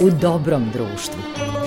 [0.00, 1.65] u dobrom društvu.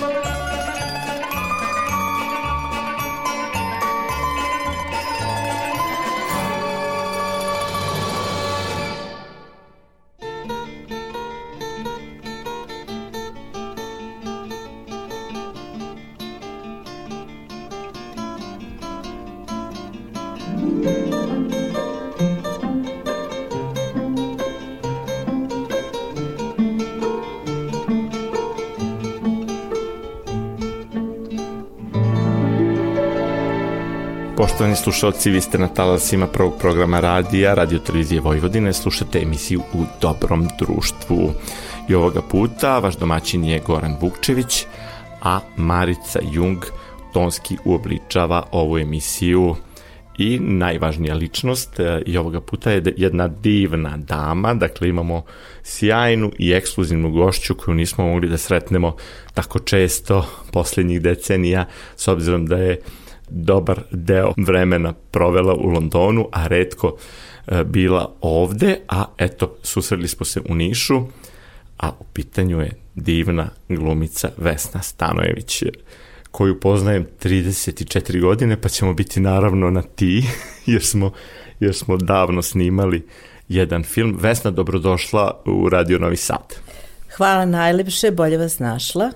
[34.69, 39.83] Poštovani slušalci, vi ste na talasima prvog programa radija, Radio Televizije Vojvodine, slušate emisiju U
[40.02, 41.33] dobrom društvu.
[41.89, 44.66] I ovoga puta vaš domaćin je Goran Vukčević,
[45.22, 46.58] a Marica Jung
[47.13, 49.55] tonski uobličava ovu emisiju.
[50.17, 55.23] I najvažnija ličnost e, i ovoga puta je jedna divna dama, dakle imamo
[55.63, 58.95] sjajnu i ekskluzivnu gošću koju nismo mogli da sretnemo
[59.33, 62.81] tako često poslednjih decenija, s obzirom da je
[63.30, 66.97] dobar deo vremena provela u Londonu, a redko
[67.47, 71.02] e, bila ovde, a eto, susreli smo se u Nišu,
[71.77, 75.63] a u pitanju je divna glumica Vesna Stanojević,
[76.31, 80.23] koju poznajem 34 godine, pa ćemo biti naravno na ti,
[80.66, 81.11] jer smo,
[81.59, 83.07] jer smo davno snimali
[83.50, 84.17] jedan film.
[84.22, 86.55] Vesna, dobrodošla u Radio Novi Sad.
[87.17, 89.11] Hvala najlepše, bolje vas našla.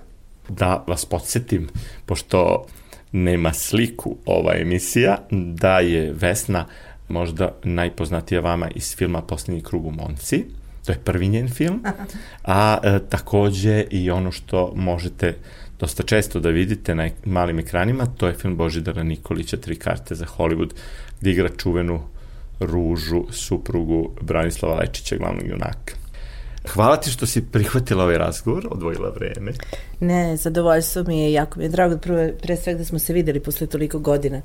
[0.49, 1.69] Da vas podsjetim,
[2.05, 2.65] pošto
[3.13, 6.65] nema sliku ova emisija, da je Vesna
[7.07, 10.45] možda najpoznatija vama iz filma Poslednji krug u Monci,
[10.85, 11.83] to je prvi njen film,
[12.43, 15.35] a e, takođe i ono što možete
[15.79, 20.25] dosta često da vidite na malim ekranima, to je film Božidara Nikolića, Tri karte za
[20.25, 20.71] Hollywood,
[21.21, 22.01] gde igra čuvenu
[22.59, 26.02] ružu, suprugu Branislava Lečića, glavnog junaka.
[26.69, 29.51] Hvala ti što si prihvatila ovaj razgovor, odvojila vreme.
[29.99, 33.39] Ne, zadovoljstvo mi je, jako mi je drago, prve, pre svega da smo se videli
[33.39, 34.41] posle toliko godina,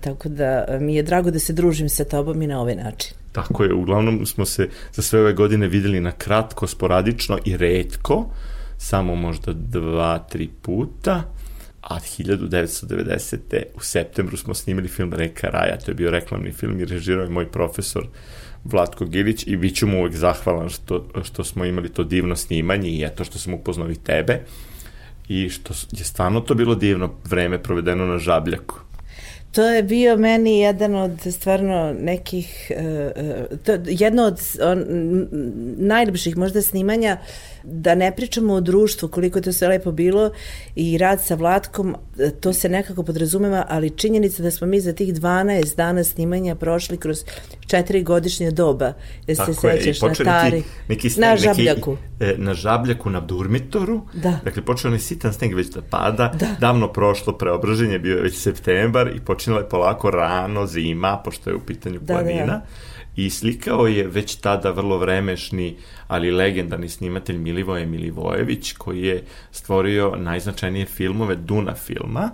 [0.00, 3.12] tako da mi je drago da se družim sa tobom i na ovaj način.
[3.32, 8.26] Tako je, uglavnom smo se za sve ove godine videli na kratko, sporadično i redko,
[8.78, 11.22] samo možda dva, tri puta,
[11.82, 13.62] a 1990.
[13.74, 17.30] u septembru smo snimili film Reka Raja, to je bio reklamni film i režirao je
[17.30, 18.06] moj profesor
[18.64, 22.90] Vlatko Gilić i bit ću mu uvek zahvalan što, što smo imali to divno snimanje
[22.90, 24.40] i eto što sam upoznao i tebe
[25.28, 28.80] i što je stvarno to bilo divno vreme provedeno na žabljaku.
[29.52, 34.84] To je bio meni jedan od stvarno nekih, uh, to, jedno od on,
[35.78, 37.18] najljepših možda snimanja
[37.70, 40.30] da ne pričamo o društvu koliko je to sve lepo bilo
[40.76, 41.96] i rad sa Vlatkom,
[42.40, 46.96] to se nekako podrazumeva, ali činjenica da smo mi za tih 12 dana snimanja prošli
[46.96, 47.24] kroz
[47.66, 48.92] četiri godišnje doba.
[49.26, 51.96] Jer se sećaš na Tari, neki sneg, na Žabljaku.
[52.20, 54.02] Neki, e, na Žabljaku, na Durmitoru.
[54.14, 54.40] Da.
[54.44, 56.32] Dakle, počeo je sitan sneg već da pada.
[56.38, 56.46] Da.
[56.60, 61.56] Davno prošlo preobraženje, bio je već septembar i počinala je polako rano zima, pošto je
[61.56, 62.46] u pitanju da, planina.
[62.46, 62.66] Da, da
[63.16, 65.76] i slikao je već tada vrlo vremešni,
[66.08, 72.30] ali legendarni snimatelj Milivoje Milivojević, koji je stvorio najznačajnije filmove Duna filma,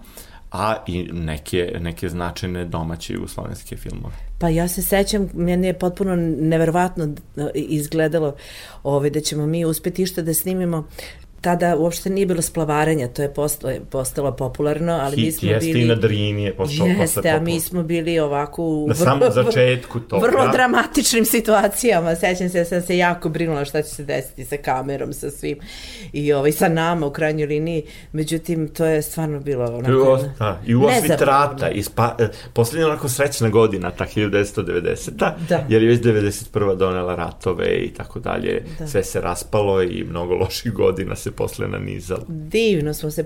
[0.52, 4.14] a i neke, neke značajne domaće jugoslovenske filmove.
[4.38, 7.14] Pa ja se sećam, meni je potpuno neverovatno
[7.54, 8.34] izgledalo
[8.82, 10.88] ovaj, da ćemo mi uspeti išta da snimimo
[11.44, 15.66] tada uopšte nije bilo splavarenja, to je postalo, postalo popularno, ali Hit, mi smo jeste
[15.66, 15.82] bili...
[15.82, 18.88] i na Drini je postalo Jeste, a mi smo bili ovako u...
[18.88, 20.26] Na samom začetku toga.
[20.26, 22.14] Vrlo dramatičnim situacijama.
[22.14, 25.58] Sećam se da sam se jako brinula šta će se desiti sa kamerom, sa svim
[26.12, 27.82] i ovaj, sa nama u krajnjoj liniji.
[28.12, 29.90] Međutim, to je stvarno bilo onako...
[29.90, 31.68] I u, da, i u osvit rata.
[31.68, 35.10] I spa, e, poslednja onako srećna godina, ta 1990.
[35.48, 35.66] Da.
[35.68, 36.76] Jer je već 91.
[36.76, 38.64] donela ratove i tako dalje.
[38.78, 38.86] Da.
[38.86, 42.24] Sve se raspalo i mnogo loših godina se posle nanizalo.
[42.28, 43.24] Divno smo se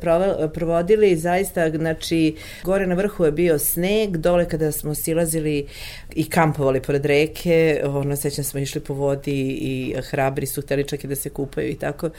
[0.54, 5.66] provodili, zaista, znači, gore na vrhu je bio sneg, dole kada smo silazili
[6.14, 11.04] i kampovali pored reke, ono, sećam smo išli po vodi i hrabri su hteli čak
[11.04, 12.10] i da se kupaju i tako.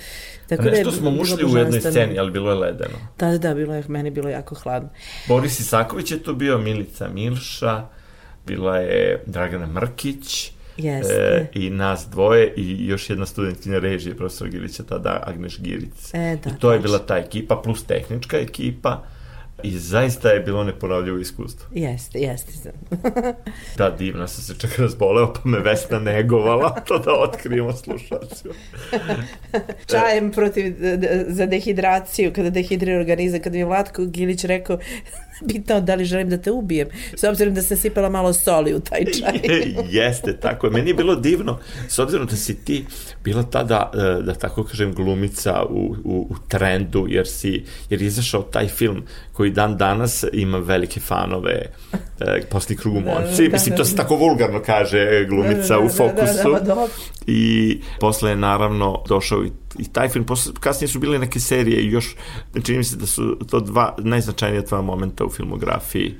[0.47, 2.97] tako da nešto smo ušli u jednoj sceni, ali bilo je ledeno.
[3.19, 4.89] Da, da, da, bilo je, meni bilo jako hladno.
[5.27, 7.83] Boris Isaković je to bio, Milica Milša,
[8.47, 11.13] bila je Dragana Mrkić, Jeste.
[11.13, 16.13] E, I nas dvoje i još jedna studentina režije, profesor Gilića, tada Agneš Giric.
[16.13, 19.03] E, da, I to je bila ta ekipa, plus tehnička ekipa.
[19.63, 21.67] I zaista je bilo neponavljivo iskustvo.
[21.73, 22.71] Jeste, jeste.
[23.77, 28.53] da, divno sam se čak razboleo, pa me Vesna negovala, to da otkrijemo slušaciju.
[29.91, 30.75] Čajem protiv,
[31.27, 34.79] za dehidraciju, kada dehidrira organizam, kada mi je Vlatko Gilić rekao
[35.47, 38.79] pitao da li želim da te ubijem, s obzirom da sam sipala malo soli u
[38.79, 39.39] taj čaj.
[39.99, 40.71] Jeste, tako je.
[40.71, 42.85] Meni je bilo divno, s obzirom da si ti
[43.23, 48.07] bila tada, e, da tako kažem, glumica u, u, u trendu, jer, si, jer je
[48.07, 49.03] izašao taj film
[49.33, 51.65] koji dan danas ima velike fanove
[52.19, 53.47] e, posli krugu da, monci.
[53.47, 56.51] Da, Mislim, da, to se tako vulgarno kaže glumica da, da, u fokusu.
[56.53, 56.87] Da, da, da, da,
[57.29, 60.25] I posle je naravno došao i, i taj film.
[60.25, 62.15] Posle, kasnije su bile neke serije i još,
[62.63, 66.15] čini mi se da su to dva najznačajnija tvoja momenta u filmografiji.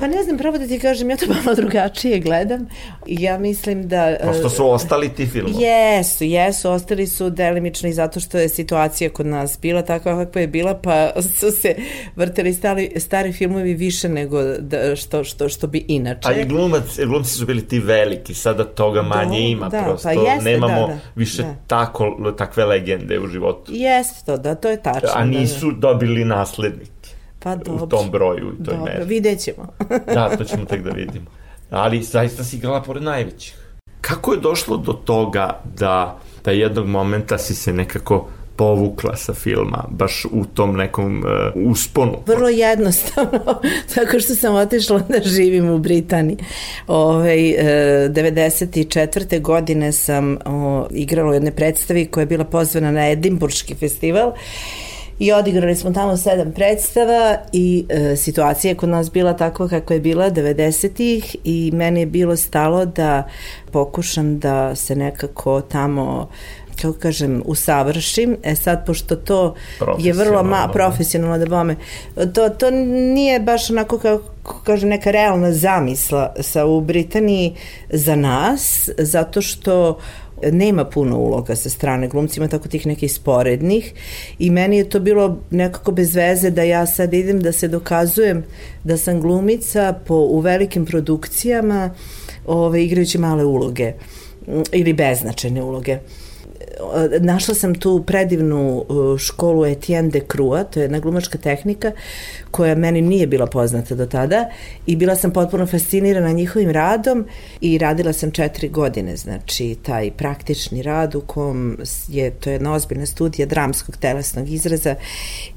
[0.00, 2.66] Pa ne znam, pravo da ti kažem, ja to malo drugačije gledam.
[3.06, 4.16] Ja mislim da...
[4.22, 5.64] Prosto su ostali ti filmovi.
[5.64, 10.40] Jesu, jesu, ostali su delimično i zato što je situacija kod nas bila takva kakva
[10.40, 11.74] je bila, pa su se
[12.16, 16.28] vrteli stari, stari filmovi više nego da, što, što, što bi inače.
[16.28, 20.08] A i glumac, glumci su bili ti veliki, sada toga manje Do, ima, da, prosto
[20.08, 21.54] pa jeste, nemamo da, da, više da.
[21.66, 23.72] Tako, takve legende u životu.
[23.74, 25.10] Jeste to, da, to je tačno.
[25.14, 25.80] A nisu da, da.
[25.80, 26.97] dobili naslednik.
[27.38, 27.84] Pa dobro.
[27.84, 29.04] U tom broju i toj dobro, meri.
[29.04, 29.66] vidjet ćemo.
[30.14, 31.26] da, to ćemo tek da vidimo.
[31.70, 33.56] Ali zaista si igrala pored najvećih.
[34.00, 39.84] Kako je došlo do toga da, da jednog momenta si se nekako povukla sa filma,
[39.90, 42.18] baš u tom nekom uh, usponu?
[42.26, 43.60] Vrlo jednostavno,
[43.94, 46.36] tako što sam otišla da živim u Britaniji.
[46.86, 47.64] Ove, uh,
[48.10, 49.40] 94.
[49.40, 54.32] godine sam o, igrala u jednoj predstavi koja je bila pozvana na Edimburški festival
[55.18, 59.92] i odigrali smo tamo sedam predstava i e, situacija je kod nas bila takva kako
[59.94, 63.22] je bila 90-ih i meni je bilo stalo da
[63.72, 66.28] pokušam da se nekako tamo
[66.82, 68.36] kako kažem, usavršim.
[68.42, 69.54] E sad, pošto to
[69.98, 70.72] je vrlo ma, da.
[70.72, 71.76] profesionalno da bome,
[72.34, 77.54] to, to nije baš onako kako kažem, neka realna zamisla sa u Britaniji
[77.90, 79.98] za nas, zato što
[80.52, 83.92] nema puno uloga sa strane glumcima, tako tih nekih sporednih.
[84.38, 88.44] I meni je to bilo nekako bez veze da ja sad idem da se dokazujem
[88.84, 91.90] da sam glumica po, u velikim produkcijama
[92.46, 93.92] ove, igrajući male uloge
[94.72, 95.98] ili beznačajne uloge.
[97.20, 98.84] Našla sam tu predivnu
[99.18, 101.92] školu Etienne de Crua, to je jedna glumačka tehnika
[102.58, 104.48] koja meni nije bila poznata do tada
[104.86, 107.26] i bila sam potpuno fascinirana njihovim radom
[107.60, 111.78] i radila sam četiri godine, znači taj praktični rad u kom
[112.08, 114.94] je, to je jedna ozbiljna studija dramskog telesnog izraza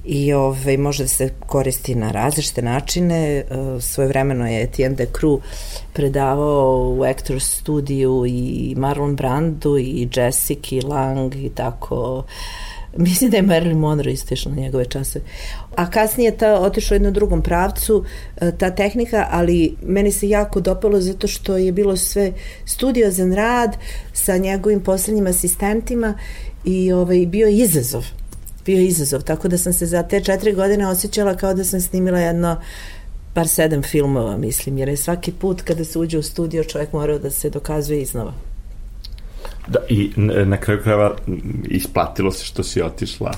[0.06, 3.38] i ovaj, može da se koristi na različite načine.
[3.38, 3.46] E,
[3.80, 5.40] svoje vremeno je Etienne de Croo
[5.94, 12.24] predavao u Actors studiju i Marlon Brandu i Jessica Lang i tako
[12.98, 15.26] Mislim da je Marilyn Monroe isto išla na njegove časove.
[15.76, 18.06] A kasnije ta otišla u jednom drugom pravcu,
[18.42, 22.34] e, ta tehnika, ali meni se jako dopalo zato što je bilo sve
[22.66, 23.78] studiozan rad
[24.14, 26.14] sa njegovim poslednjim asistentima
[26.66, 28.06] i ovaj, bio je izazov.
[28.66, 31.82] Bio je izazov, tako da sam se za te četiri godine osjećala kao da sam
[31.82, 32.58] snimila jedno
[33.34, 37.20] par sedam filmova, mislim, jer je svaki put kada se uđe u studio čovjek morao
[37.20, 38.34] da se dokazuje iznova.
[39.68, 40.12] Da, i
[40.46, 41.16] na kraju krajeva
[41.70, 43.32] isplatilo se što si otišla.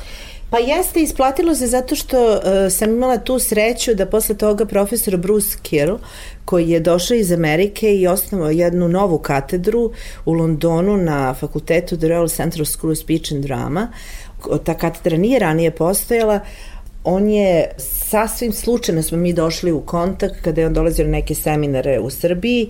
[0.53, 5.17] Pa jeste, isplatilo se zato što uh, sam imala tu sreću da posle toga profesor
[5.17, 5.97] Bruce Kill,
[6.45, 9.91] koji je došao iz Amerike i osnovao jednu novu katedru
[10.25, 13.87] u Londonu na fakultetu The Royal Central School of Speech and Drama,
[14.63, 16.39] ta katedra nije ranije postojala,
[17.03, 21.35] on je sasvim slučajno smo mi došli u kontakt kada je on dolazio na neke
[21.35, 22.69] seminare u Srbiji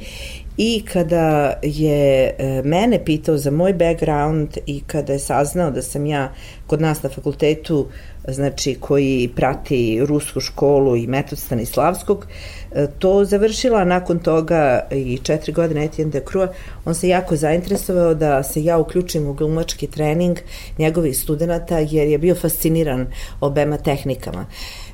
[0.58, 6.06] I kada je e, mene pitao za moj background i kada je saznao da sam
[6.06, 6.34] ja
[6.68, 7.88] kod nas na fakultetu,
[8.28, 12.63] znači koji prati rusku školu i metod Stanislavskog, e,
[13.00, 16.48] to završila nakon toga i četiri godine Etienne de Crua,
[16.86, 20.38] on se jako zainteresovao da se ja uključim u glumački trening
[20.78, 23.08] njegovih studenta jer je bio fasciniran
[23.42, 24.46] obema tehnikama.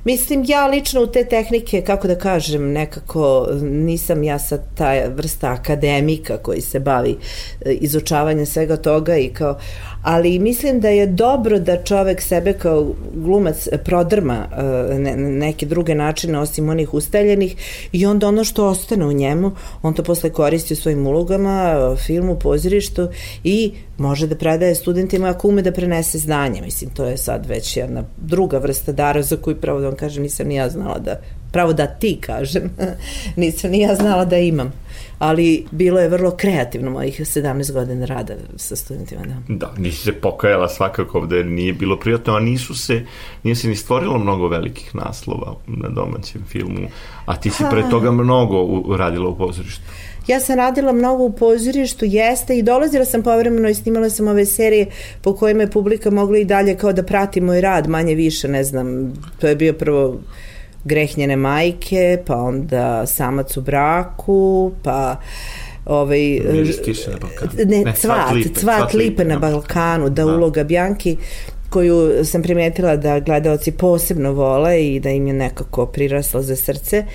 [0.04, 5.52] Mislim, ja lično u te tehnike, kako da kažem, nekako nisam ja sad ta vrsta
[5.52, 7.18] akademika koji se bavi
[7.62, 9.58] e, izučavanjem svega toga i kao,
[10.04, 14.48] ali mislim da je dobro da čovek sebe kao glumac prodrma
[14.92, 17.56] e, ne, neke druge načine osim onih ustaljenih
[17.92, 22.40] i onda ono što ostane u njemu, on to posle koristi u svojim ulogama, filmu,
[22.40, 23.08] pozorištu
[23.44, 26.62] i može da predaje studentima ako ume da prenese znanje.
[26.62, 30.24] Mislim, to je sad već jedna druga vrsta dara za koju pravo da vam kažem
[30.24, 32.70] nisam ni ja znala da, pravo da ti kažem,
[33.36, 34.72] nisam ni ja znala da imam
[35.20, 39.22] ali bilo je vrlo kreativno mojih 17 godina rada sa studentima.
[39.48, 43.06] Da, da nisi se pokajala svakako ovde, nije bilo prijatno, a nisu se,
[43.44, 46.88] nije se ni stvorilo mnogo velikih naslova na domaćem filmu,
[47.26, 49.82] a ti si pre toga mnogo radila u pozorištu.
[50.28, 54.46] Ja sam radila mnogo u pozorištu, jeste, i dolazila sam povremeno i snimala sam ove
[54.46, 54.86] serije
[55.22, 58.64] po kojima je publika mogla i dalje kao da prati moj rad, manje više, ne
[58.64, 60.20] znam, to je bio prvo
[60.84, 65.16] Grehnjene majke, pa onda Samac u braku, pa
[65.86, 67.52] ovaj Miris kiše na Balkanu.
[67.66, 70.36] ne, Ne, Cvat cvat, lipe, cvat, lipe, na na Balkanu, da, Da.
[70.36, 71.18] uloga Bjanki
[71.70, 77.06] koju sam primetila da gledaoci posebno vole i da im je nekako prirasla za srce,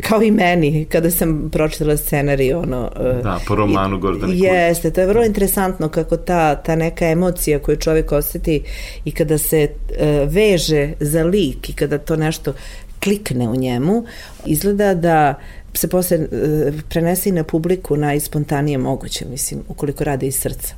[0.00, 4.42] kao i meni kada sam pročitala scenarij ono, e, Da, po romanu Gordane Kulić.
[4.42, 8.62] Jeste, to je vrlo interesantno kako ta, ta neka emocija koju čovjek osjeti
[9.04, 9.58] i kada se
[9.98, 12.52] e, veže za lik i kada to nešto
[13.02, 14.04] klikne u njemu,
[14.46, 15.34] izgleda da
[15.74, 20.74] se posle e, prenese i na publiku najspontanije moguće, mislim, ukoliko rade iz srca.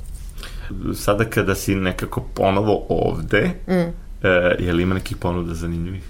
[0.94, 3.72] Sada kada si nekako ponovo ovde, mm.
[3.72, 3.92] e,
[4.58, 6.02] je li ima nekih ponuda zanimljivih?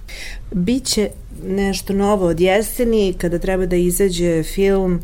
[0.52, 1.08] Biće
[1.46, 5.00] nešto novo od jeseni kada treba da izađe film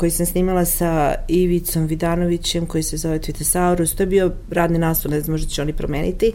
[0.00, 3.94] koji sam snimala sa Ivicom Vidanovićem koji se zove Tvitesaurus.
[3.94, 6.32] To je bio radni naslov, ne znam, možda će oni promeniti.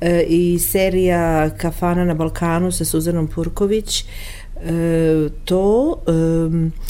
[0.00, 4.04] E, I serija Kafana na Balkanu sa Suzanom Purković.
[4.64, 5.96] E, to...
[6.06, 6.86] E,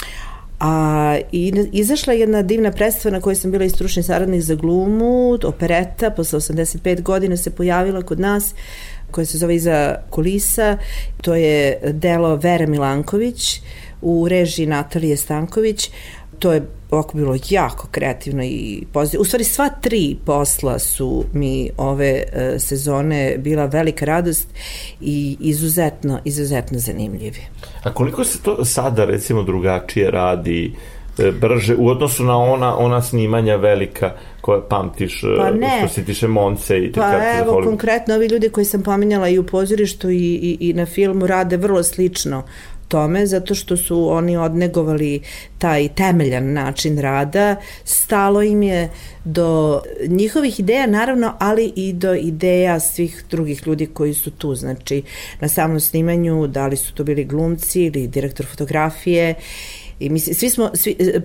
[0.61, 4.55] A i izašla je jedna divna predstava na kojoj sam bila i stručni saradnik za
[4.55, 8.55] glumu, opereta, posle 85 godina se pojavila kod nas,
[9.11, 10.79] koja se zove Iza kulisa.
[11.23, 13.61] To je delo Vere Milanković
[14.07, 15.91] u režiji Natalije Stanković.
[16.39, 19.23] To je ovako bilo jako kreativno i pozitivno.
[19.23, 24.49] U stvari sva tri posla su mi ove e, sezone bila velika radost
[25.01, 27.41] i izuzetno, izuzetno zanimljivi.
[27.83, 30.75] A koliko se to sada recimo drugačije radi,
[31.19, 35.79] e, brže, u odnosu na ona, ona snimanja velika koje pamtiš, e, Pa ne.
[35.79, 39.47] što se tiše Monce i Pa evo, konkretno ovi ljudi koji sam pominjala i u
[39.47, 42.43] pozorištu i, i, i na filmu rade vrlo slično
[42.89, 45.21] tome, zato što su oni odnegovali
[45.59, 48.91] taj temeljan način rada, stalo im je
[49.25, 55.03] do njihovih ideja naravno, ali i do ideja svih drugih ljudi koji su tu, znači
[55.41, 59.35] na samom snimanju, da li su to bili glumci ili direktor fotografije
[60.01, 61.21] I mislim, svi smo, svi, e,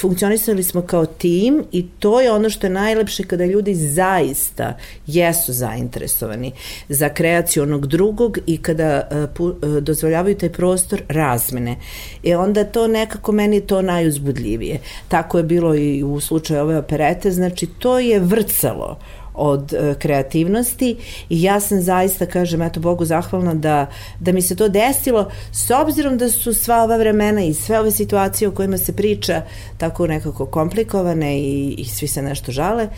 [0.00, 4.76] funkcionisali smo kao tim i to je ono što je najlepše kada ljudi zaista
[5.06, 6.52] jesu zainteresovani
[6.88, 11.76] za kreaciju onog drugog i kada e, pu, e, dozvoljavaju taj prostor razmene.
[12.24, 14.80] E onda to nekako meni to najuzbudljivije.
[15.08, 18.98] Tako je bilo i u slučaju ove operete, znači to je vrcalo
[19.40, 20.96] od e, kreativnosti
[21.28, 23.86] i ja sam zaista, kažem, eto Bogu zahvalna da,
[24.20, 27.90] da mi se to desilo s obzirom da su sva ova vremena i sve ove
[27.90, 29.42] situacije o kojima se priča
[29.78, 32.88] tako nekako komplikovane i, i svi se nešto žale,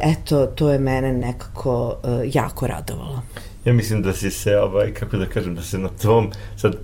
[0.00, 3.22] eto, to je mene nekako uh, jako radovalo.
[3.64, 6.76] Ja mislim da si se, ovaj, kako da kažem, da se na tvom, sad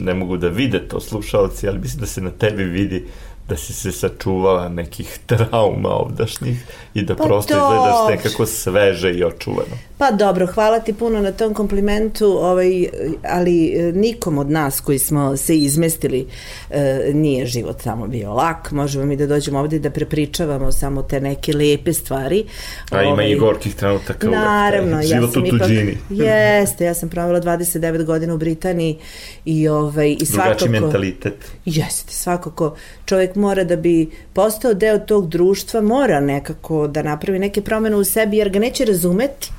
[0.00, 3.06] ne mogu da vide to slušalci, ali mislim da se na tebi vidi
[3.50, 6.64] da si se sačuvala nekih trauma ovdašnjih
[6.94, 9.76] i da Pa prosto to- izgledaš nekako sveže i očuvano.
[9.98, 12.86] Pa dobro, hvala ti puno na tom komplimentu, ovaj,
[13.24, 16.26] ali e, nikom od nas koji smo se izmestili
[16.70, 16.82] e,
[17.14, 18.72] nije život tamo bio lak.
[18.72, 22.44] Možemo mi da dođemo ovde da prepričavamo samo te neke lepe stvari.
[22.90, 25.98] A ima Ovaj, i gorkih trenutka uvek, Naravno, ja život sam u ipak, tuđini.
[26.10, 28.98] jeste, ja sam provela 29 godina u Britaniji
[29.44, 31.34] i ovaj i svakako Drugačiji mentalitet.
[31.64, 37.60] Jeste, svakako čovjek mora da bi postao deo tog društva, mora nekako da napravi neke
[37.60, 39.50] promene u sebi jer ga neće razumeti.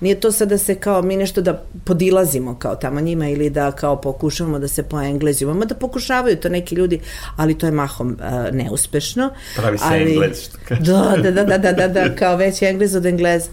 [0.00, 3.72] Nije to sad da se kao mi nešto da podilazimo kao tamo njima ili da
[3.72, 5.54] kao pokušavamo da se poenglezimo.
[5.54, 7.00] Ma da pokušavaju to neki ljudi,
[7.36, 9.30] ali to je mahom uh, neuspešno.
[9.56, 10.80] Pravi se ali, Englez, što kaže.
[10.82, 13.50] Da, da, da, da, da, da, da, kao veći englez od engleza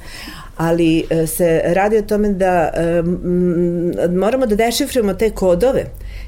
[0.57, 5.85] ali e, se radi o tome da e, m, moramo da dešifrujemo te kodove,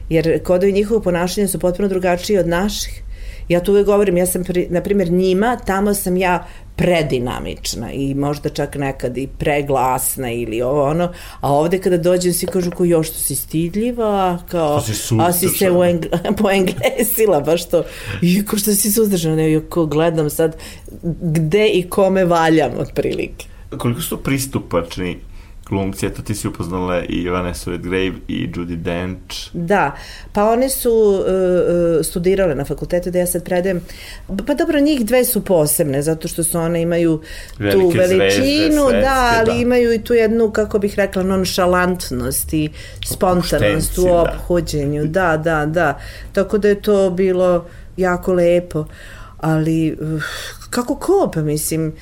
[0.10, 3.02] jer kodovi njihovog ponašanja su potpuno drugačiji od naših.
[3.50, 8.14] Ja tu uvek govorim, ja sam, pri, na primjer, njima, tamo sam ja predinamična i
[8.14, 12.86] možda čak nekad i preglasna ili ovo ono, a ovde kada dođem svi kažu ko
[12.86, 15.80] još što si stidljiva, kao, si a si se suzdržana.
[15.80, 16.08] u Engl
[16.42, 17.84] poenglesila, baš to,
[18.22, 20.58] i ko što si suzdržana, ne, ko gledam sad
[21.22, 23.46] gde i kome valjam otprilike.
[23.78, 25.20] Koliko su pristupačni
[25.70, 29.50] glumci, eto ti si upoznala i Vanessa Redgrave i Judy Dench.
[29.54, 29.96] Da,
[30.34, 33.82] pa one su uh, uh, studirale na fakultetu da ja sad predajem.
[34.48, 37.22] Pa dobro, njih dve su posebne, zato što su one imaju
[37.58, 39.58] tu Velike zvezde veličinu, svetske, da, ali da.
[39.58, 42.70] imaju i tu jednu, kako bih rekla, nonšalantnost i
[43.06, 45.38] spontanost u Opuštenci, da.
[45.38, 46.00] Da, da, da.
[46.34, 47.66] Tako da je to bilo
[47.98, 48.86] jako lepo.
[49.38, 50.24] Ali, uh,
[50.70, 51.94] kako ko, pa mislim,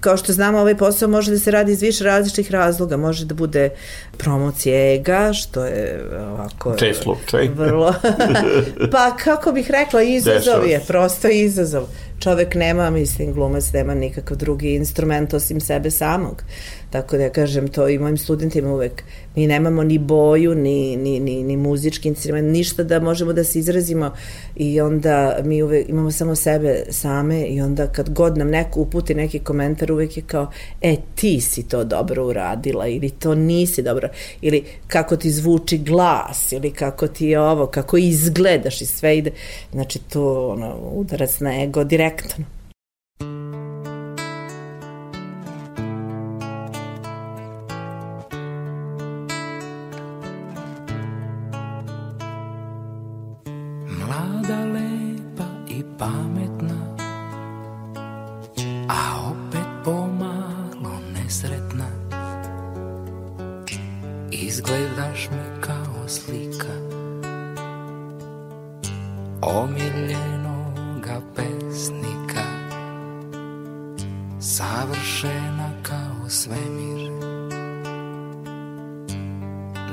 [0.00, 2.96] kao što znamo, ovaj posao može da se radi iz više različitih razloga.
[2.96, 3.70] Može da bude
[4.18, 6.76] promocija ega, što je ovako...
[6.76, 7.48] Čest slučaj.
[7.56, 7.94] Vrlo.
[8.92, 11.84] pa kako bih rekla, izazov je, prosto izazov.
[12.18, 16.42] Čovek nema, mislim, glumac nema nikakav drugi instrument osim sebe samog.
[16.90, 19.02] Tako da ja kažem to i mojim studentima uvek.
[19.36, 23.58] Mi nemamo ni boju, ni, ni, ni, ni muzički instrument, ništa da možemo da se
[23.58, 24.10] izrazimo
[24.56, 29.14] i onda mi uvek imamo samo sebe same i onda kad god nam neko uputi
[29.14, 34.08] neki komentar uvek je kao, e ti si to dobro uradila ili to nisi dobro
[34.40, 39.30] ili kako ti zvuči glas ili kako ti je ovo, kako izgledaš i sve ide.
[39.72, 42.59] Znači to ono, udarac na ego direktno.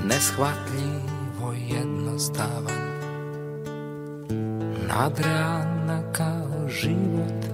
[0.10, 2.88] neshvatljivo jednostavan.
[4.88, 7.46] Nadrealna kao život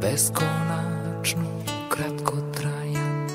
[0.00, 1.44] Beskonačno
[1.90, 3.26] kratko trajan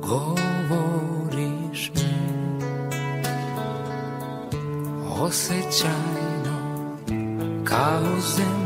[0.00, 2.02] Govoriš mi
[5.20, 6.56] Osjećajno
[7.64, 8.65] kao zemlja.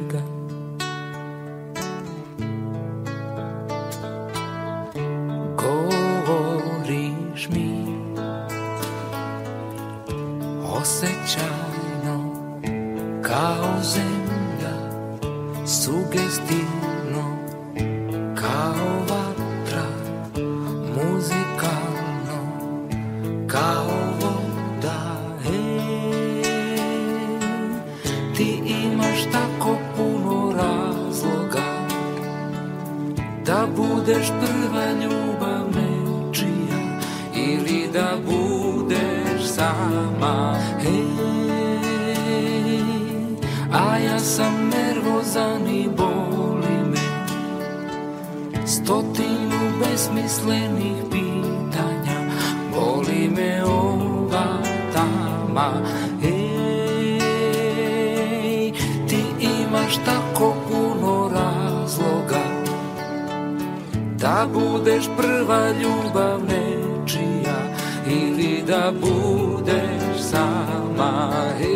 [65.81, 67.59] ljubav nečija
[68.07, 71.73] Ili da budeš sama Hej,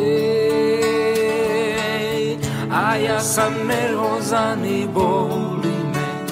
[2.72, 6.26] a ja sam nervozan i boli me.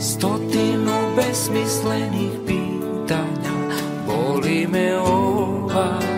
[0.00, 3.52] Stotinu besmislenih pitanja
[4.06, 6.11] Boli me ova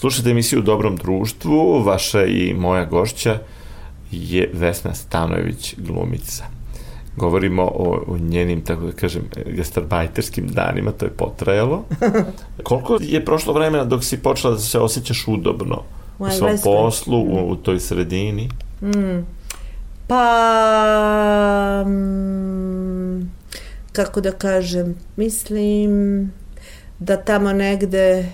[0.00, 3.38] Slušajte emisiju u Dobrom društvu, vaša i moja gošća
[4.10, 6.44] je Vesna Stanojević glumica.
[7.16, 11.84] Govorimo o, o njenim, tako da kažem, gastarbajterskim danima, to je potrajalo.
[12.62, 15.82] Koliko je prošlo vremena dok si počela da se osjećaš udobno
[16.18, 18.48] u svom poslu, u, u toj sredini?
[18.82, 19.26] Mm.
[20.06, 23.30] Pa, mm,
[23.92, 26.32] kako da kažem, mislim
[26.98, 28.32] da tamo negde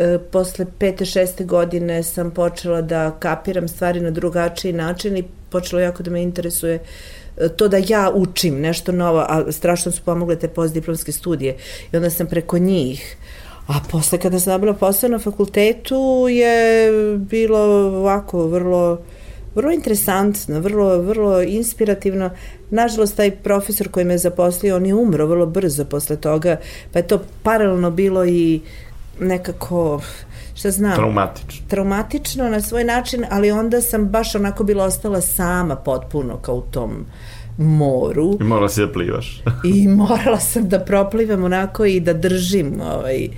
[0.00, 5.82] e, posle pete, šeste godine sam počela da kapiram stvari na drugačiji način i počelo
[5.82, 6.78] jako da me interesuje
[7.36, 11.56] e, to da ja učim nešto novo, a strašno su pomogle te postdiplomske studije
[11.92, 13.16] i onda sam preko njih
[13.70, 17.58] A posle kada sam dobila posao na fakultetu je bilo
[17.98, 18.98] ovako vrlo
[19.54, 22.30] vrlo interesantno, vrlo, vrlo inspirativno.
[22.70, 26.56] Nažalost, taj profesor koji me zaposlio, on je umro vrlo brzo posle toga,
[26.92, 28.60] pa je to paralelno bilo i
[29.20, 30.00] nekako
[30.54, 30.94] šta znam.
[30.94, 31.66] Traumatično.
[31.68, 36.62] Traumatično na svoj način, ali onda sam baš onako bila ostala sama potpuno kao u
[36.70, 37.06] tom
[37.58, 38.38] moru.
[38.40, 39.42] I morala si da plivaš.
[39.74, 43.28] I morala sam da proplivam onako i da držim ovaj,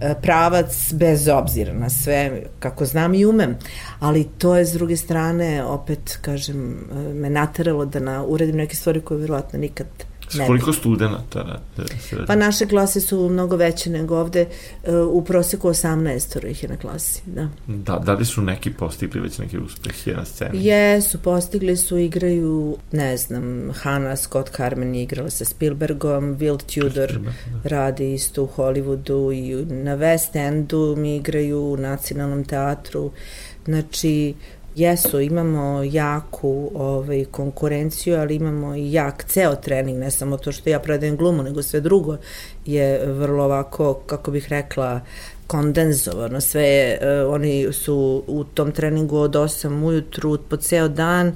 [0.00, 3.56] E, pravac bez obzira na sve, kako znam i umem,
[4.00, 8.76] ali to je s druge strane, opet, kažem, e, me nateralo da na, uredim neke
[8.76, 9.86] stvari koje vjerojatno nikad
[10.34, 11.60] Ne koliko studenta
[12.00, 14.46] se Pa naše klase su mnogo veće nego ovde,
[14.84, 17.48] e, u proseku 18 ih je na klasi, da.
[17.66, 20.64] Da, da li su neki postigli već neke uspehe na sceni?
[20.64, 27.12] Jesu, postigli su, igraju, ne znam, Hannah Scott Carmen je igrala sa Spielbergom, Will Tudor
[27.12, 27.30] da.
[27.64, 33.10] radi isto u Hollywoodu i na West Endu mi igraju u nacionalnom teatru,
[33.64, 34.34] znači
[34.76, 40.70] Jesu, imamo jaku ovaj, konkurenciju, ali imamo i jak ceo trening, ne samo to što
[40.70, 42.16] ja predajem glumu, nego sve drugo
[42.66, 45.00] je vrlo ovako, kako bih rekla,
[45.46, 46.40] kondenzovano.
[46.40, 51.32] Sve, uh, oni su u tom treningu od 8 ujutru po ceo dan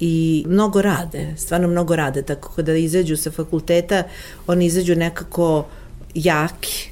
[0.00, 4.02] i mnogo rade, stvarno mnogo rade, tako kada izađu sa fakulteta,
[4.46, 5.66] oni izađu nekako
[6.14, 6.90] jaki,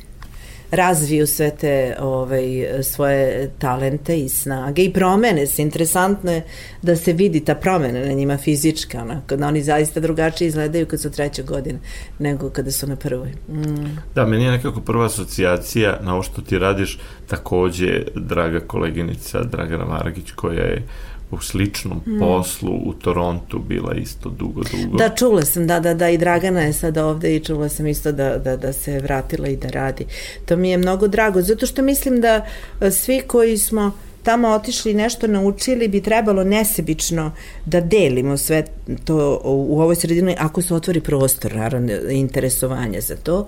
[0.77, 5.62] razviju sve te ovaj, svoje talente i snage i promene se.
[5.62, 6.43] Interesantno je
[6.83, 11.01] da se vidi ta promena na njima fizička, ona, kada oni zaista drugačije izgledaju kad
[11.01, 11.79] su treće godine
[12.19, 13.29] nego kada su na prvoj.
[13.49, 13.99] Mm.
[14.15, 19.85] Da, meni je nekako prva asocijacija na ovo što ti radiš takođe draga koleginica Dragana
[19.85, 20.83] Margić koja je
[21.31, 22.19] u sličnom mm.
[22.19, 24.97] poslu u Torontu bila isto dugo, dugo.
[24.97, 28.12] Da, čula sam, da, da, da, i Dragana je sada ovde i čula sam isto
[28.12, 30.07] da, da, da se vratila i da radi.
[30.45, 32.47] To mi je mnogo drago, zato što mislim da
[32.81, 37.33] e, svi koji smo tamo otišli i nešto naučili bi trebalo nesebično
[37.65, 38.65] da delimo sve
[39.05, 43.47] to u ovoj sredini ako se otvori prostor, naravno, interesovanja za to.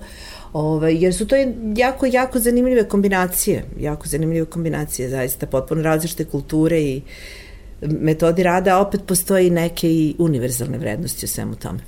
[0.53, 1.35] Ove, ovaj, jer su to
[1.75, 7.01] jako, jako zanimljive kombinacije, jako zanimljive kombinacije, zaista potpuno različite kulture i
[7.81, 11.79] metodi rada, a opet postoji neke i univerzalne vrednosti u svemu tome.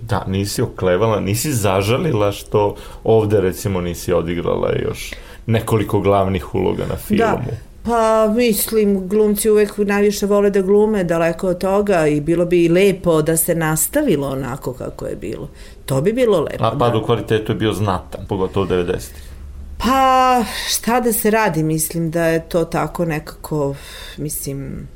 [0.00, 5.14] Da, nisi oklevala, nisi zažalila što ovde recimo nisi odigrala još
[5.46, 7.22] nekoliko glavnih uloga na filmu.
[7.22, 7.42] Da,
[7.82, 13.22] Pa mislim, glumci uvek najviše vole da glume daleko od toga i bilo bi lepo
[13.22, 15.48] da se nastavilo onako kako je bilo.
[15.86, 16.64] To bi bilo lepo.
[16.64, 16.98] A pad da.
[16.98, 18.98] u kvalitetu je bio znatan, pogotovo 90.
[19.78, 23.74] Pa šta da se radi, mislim da je to tako nekako,
[24.16, 24.88] mislim,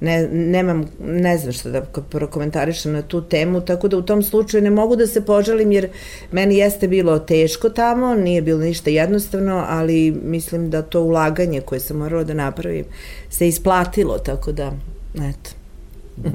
[0.00, 4.62] ne, nemam, ne znam što da prokomentarišem na tu temu, tako da u tom slučaju
[4.62, 5.88] ne mogu da se požalim jer
[6.32, 11.80] meni jeste bilo teško tamo, nije bilo ništa jednostavno, ali mislim da to ulaganje koje
[11.80, 12.84] sam morala da napravim
[13.30, 14.72] se isplatilo, tako da,
[15.14, 15.50] eto.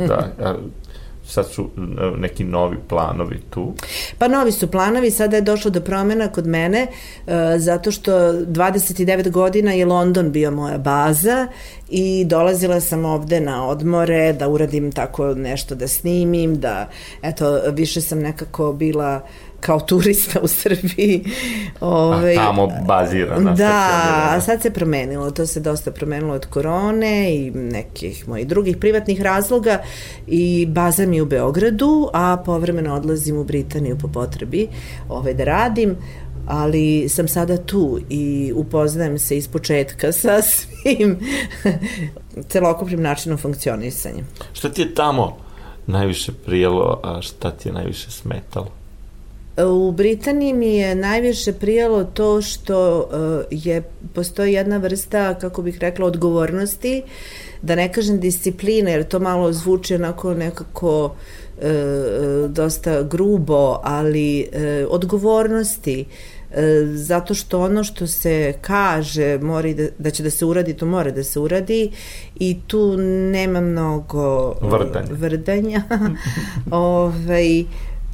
[0.07, 0.57] da,
[1.25, 3.73] sad su e, neki novi planovi tu?
[4.17, 9.29] Pa novi su planovi, sada je došlo do promena kod mene, uh, zato što 29
[9.31, 11.47] godina je London bio moja baza
[11.89, 16.89] i dolazila sam ovde na odmore da uradim tako nešto da snimim, da
[17.21, 19.21] eto više sam nekako bila
[19.65, 21.23] kao turista u Srbiji.
[21.81, 23.53] Ove, a ovaj, tamo bazirana.
[23.53, 28.77] Da, a sad se promenilo, to se dosta promenilo od korone i nekih mojih drugih
[28.77, 29.81] privatnih razloga
[30.27, 34.67] i baza mi u Beogradu, a povremeno odlazim u Britaniju po potrebi
[35.09, 35.95] ove, ovaj, da radim
[36.45, 41.19] ali sam sada tu i upoznajem se iz početka sa svim
[42.47, 44.23] celokupnim načinom funkcionisanja.
[44.53, 45.37] Šta ti je tamo
[45.87, 48.82] najviše prijelo, a šta ti je najviše smetalo?
[49.57, 55.77] U Britaniji mi je najviše prijalo to što uh, je postoji jedna vrsta, kako bih
[55.79, 57.03] rekla, odgovornosti,
[57.61, 64.87] da ne kažem discipline, jer to malo zvuči onako nekako uh, dosta grubo, ali uh,
[64.89, 66.05] odgovornosti,
[66.51, 70.85] e, zato što ono što se kaže mora da, da će da se uradi, to
[70.85, 71.91] mora da se uradi
[72.35, 72.97] i tu
[73.31, 75.07] nema mnogo vrdanja.
[75.11, 75.83] vrdanja.
[76.71, 77.63] ovaj,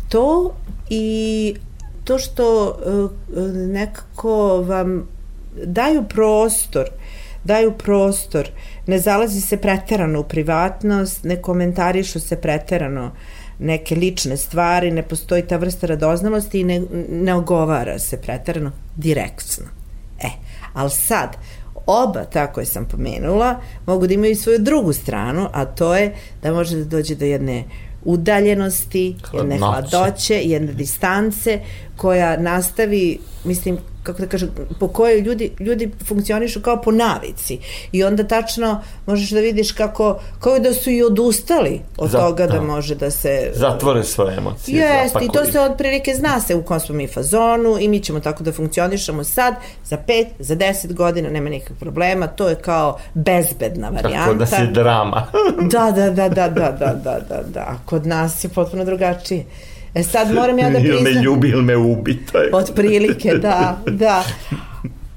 [0.10, 0.54] to
[0.90, 1.56] i
[2.04, 5.08] to što e, nekako vam
[5.66, 6.90] daju prostor
[7.44, 8.50] daju prostor,
[8.88, 13.12] ne zalazi se preterano u privatnost, ne komentarišu se preterano
[13.60, 19.66] neke lične stvari, ne postoji ta vrsta radoznalosti i ne, ne ogovara se preterano direktno.
[20.20, 20.30] E,
[20.74, 21.38] ali sad,
[21.86, 26.54] oba ta koje sam pomenula mogu da imaju svoju drugu stranu, a to je da
[26.54, 27.64] može da dođe do jedne
[28.06, 31.60] udaljenosti, jedne hladoće, jedne distance
[31.98, 37.60] koja nastavi, mislim, kako da kažem, po kojoj ljudi, ljudi funkcionišu kao po navici.
[37.92, 42.48] I onda tačno možeš da vidiš kako, kao da su i odustali od Za, toga
[42.48, 43.52] da, da može da se...
[43.54, 44.78] Zatvore svoje emocije.
[44.78, 48.20] Jeste, i to se otprilike zna se u kom smo mi fazonu i mi ćemo
[48.20, 52.98] tako da funkcionišemo sad, za pet, za deset godina, nema nikakvih problema, to je kao
[53.14, 54.26] bezbedna varijanta.
[54.26, 55.28] Tako da se drama.
[55.72, 57.76] da, da, da, da, da, da, da, da, da.
[57.86, 59.46] Kod nas je potpuno drugačije.
[59.94, 61.06] E sad moram ja da priznam...
[61.06, 62.18] ili me ljubi ili me ubi.
[62.32, 62.50] To je.
[62.54, 64.24] Od prilike, da, da.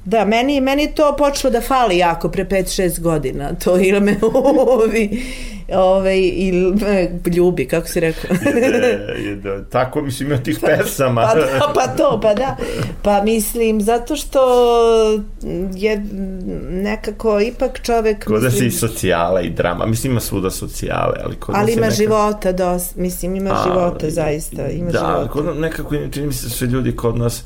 [0.04, 3.54] Da, meni, meni to počelo da fali jako pre 5-6 godina.
[3.64, 4.16] To ili me
[4.84, 5.22] uvi
[5.74, 8.30] ove, ili me ljubi, kako si rekao.
[8.56, 11.22] je, je, da, tako mislim ima tih pesama.
[11.22, 12.56] pa, da, pa to, pa da.
[13.02, 14.40] Pa mislim, zato što
[15.74, 16.04] je
[16.70, 18.24] nekako ipak čovek...
[18.24, 19.86] Kod da se i socijala i drama.
[19.86, 21.96] Mislim, ima svuda socijale, ali kod Ali ima nekako...
[21.96, 24.68] života, dos, mislim, ima A, života, zaista.
[24.68, 25.28] Ima da, života.
[25.28, 27.44] kod, nekako, čini mi se da su ljudi kod nas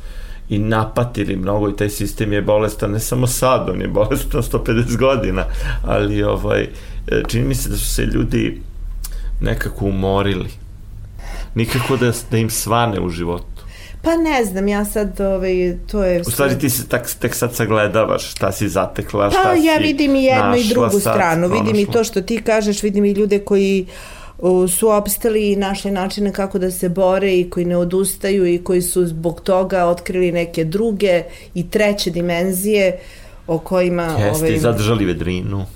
[0.49, 4.97] i napatili mnogo i taj sistem je bolestan ne samo sad, on je bolestan 150
[4.97, 5.45] godina,
[5.85, 8.61] ali ovaj, e, čini mi se da su se ljudi
[9.41, 10.51] nekako umorili.
[11.55, 13.57] Nikako da, da im svane u životu.
[14.03, 16.21] Pa ne znam, ja sad, ovaj, to je...
[16.21, 19.77] U stvari ti se tak, tek sad sagledavaš šta si zatekla, šta pa, si ja
[19.77, 23.13] vidim i jednu i drugu sad, stranu, vidim i to što ti kažeš, vidim i
[23.13, 23.87] ljude koji
[24.69, 28.83] su opstali i našli načine kako da se bore i koji ne odustaju i koji
[28.83, 31.23] su zbog toga otkrili neke druge
[31.55, 32.99] i treće dimenzije
[33.47, 34.03] o kojima...
[34.03, 35.67] Jeste, ovaj, zadržali vedrinu.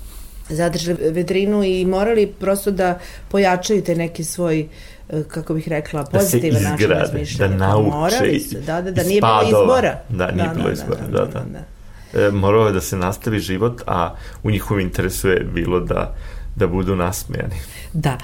[0.49, 4.67] Zadržali vedrinu i morali prosto da pojačaju te neki svoj
[5.09, 7.57] eh, kako bih rekla, pozitivan način razmišljanja.
[7.57, 10.01] Da nauče Morali su, da, da, da, nije bilo izbora.
[10.09, 11.25] Da, nije da, bilo da, izbora, da, da.
[11.25, 11.65] da, da.
[12.13, 16.15] E, morao je da se nastavi život, a u njihovom interesu je bilo da,
[16.55, 17.55] da budu nasmejani.
[17.93, 18.17] Da.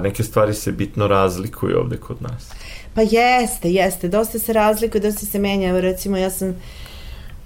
[0.00, 2.50] Neke stvari se bitno razlikuju ovde kod nas.
[2.94, 4.08] Pa jeste, jeste.
[4.08, 5.80] Dosta se razlikuje, dosta se menja.
[5.80, 6.54] Recimo, ja sam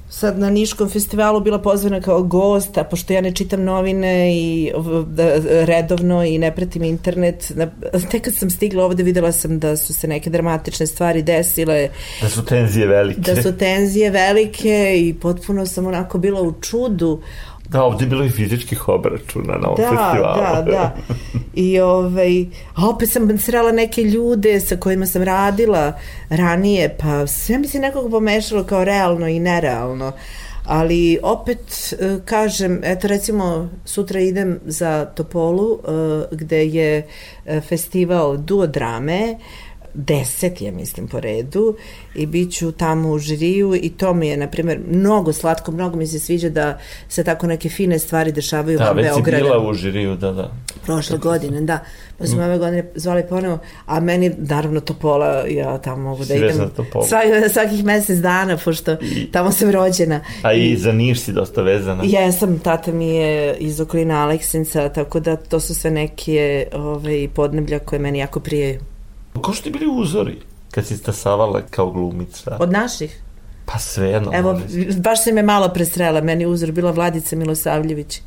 [0.08, 4.72] sad na Niškom festivalu bila pozvana kao gost, a pošto ja ne čitam novine i
[5.06, 5.24] da,
[5.64, 7.70] redovno i ne pratim internet, na,
[8.10, 11.88] tek kad sam stigla ovde videla sam da su se neke dramatične stvari desile.
[12.22, 13.20] Da su tenzije velike.
[13.20, 17.22] Da su tenzije velike i potpuno sam onako bila u čudu
[17.68, 20.40] Da, ovde je bilo i fizičkih obračuna na ovom da, festivalu.
[20.42, 20.96] Da, da,
[21.54, 25.92] I ovaj, a opet sam srela neke ljude sa kojima sam radila
[26.28, 30.12] ranije, pa sve mi se nekako pomešalo kao realno i nerealno.
[30.64, 37.06] Ali opet e, kažem, eto recimo sutra idem za Topolu e, gde je
[37.46, 39.38] e, festival duo drame
[39.94, 41.76] deset je, mislim, po redu
[42.14, 45.96] i bit ću tamo u žiriju i to mi je, na primjer, mnogo slatko, mnogo
[45.96, 46.78] mi se sviđa da
[47.08, 49.24] se tako neke fine stvari dešavaju da, u Beogradu.
[49.24, 50.50] Da, već si bila u žiriju, da, da.
[50.84, 51.78] Prošle godine, da.
[52.18, 52.44] Pa smo mm.
[52.44, 56.70] ove godine zvali ponovo, a meni, naravno, Topola, ja tamo mogu da idem
[57.08, 60.20] svaki, svakih mesec dana, pošto I, tamo sam rođena.
[60.42, 62.04] A i, i za Niš si dosta vezana.
[62.06, 67.78] Jesam, tata mi je iz okolina Aleksinca, tako da to su sve neke ovaj, podneblja
[67.78, 68.93] koje meni jako prijeju.
[69.42, 70.36] Ko što ti bili uzori
[70.70, 72.56] kad si stasavala kao glumica?
[72.60, 73.20] Od naših?
[73.64, 74.30] Pa sve jedno.
[74.34, 74.60] Evo,
[74.98, 76.20] baš se me malo presrela.
[76.20, 78.20] Meni uzor bila Vladica Milosavljević.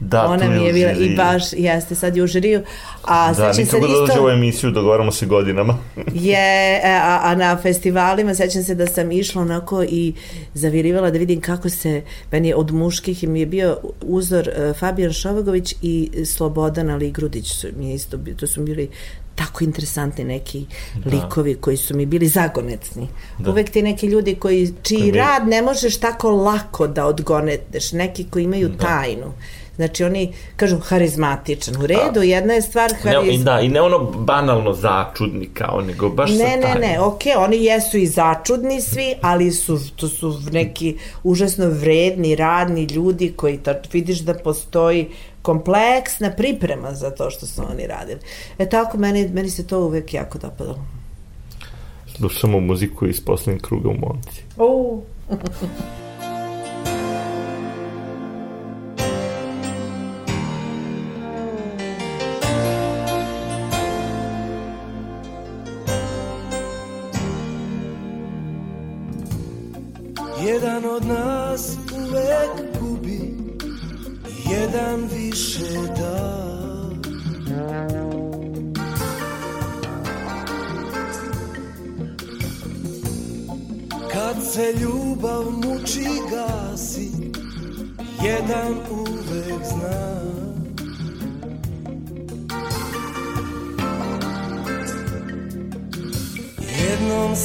[0.00, 2.62] Da, Ona mi je bila i baš, jeste, sad je u žiriju.
[3.04, 5.78] A da, nikako da dođe u emisiju, dogovaramo se godinama.
[6.14, 10.14] je, e, a, a na festivalima sećam se da sam išla onako i
[10.54, 15.74] zavirivala da vidim kako se, meni od muških mi je bio uzor uh, Fabijan Šovagović
[15.82, 18.88] i Slobodan Ali Grudić su mi isto, to su bili
[19.36, 21.10] tako interesantni neki da.
[21.10, 23.08] likovi koji su mi bili zagonetni.
[23.38, 23.50] Da.
[23.50, 28.26] Uvek ti neki ljudi koji, čiji koji rad ne možeš tako lako da odgoneteš, neki
[28.30, 28.84] koji imaju da.
[28.84, 29.32] tajnu.
[29.76, 31.76] Znači oni kažu harizmatičan.
[31.76, 32.22] U redu, da.
[32.22, 33.38] jedna je stvar hariz...
[33.38, 37.00] Ne, da, i ne ono banalno začudni kao, nego baš ne, sa Ne, ne, ne,
[37.00, 42.84] okej, okay, oni jesu i začudni svi, ali su, to su neki užasno vredni, radni
[42.84, 45.08] ljudi koji ta, vidiš da postoji
[45.46, 48.20] kompleksna priprema za to što su oni radili.
[48.58, 50.84] E tako, meni, meni se to uvek jako dopadalo.
[52.16, 54.42] Slušamo muziku iz poslednjeg kruga u Monci.
[54.56, 54.98] Oh.
[70.44, 71.35] Jedan od nas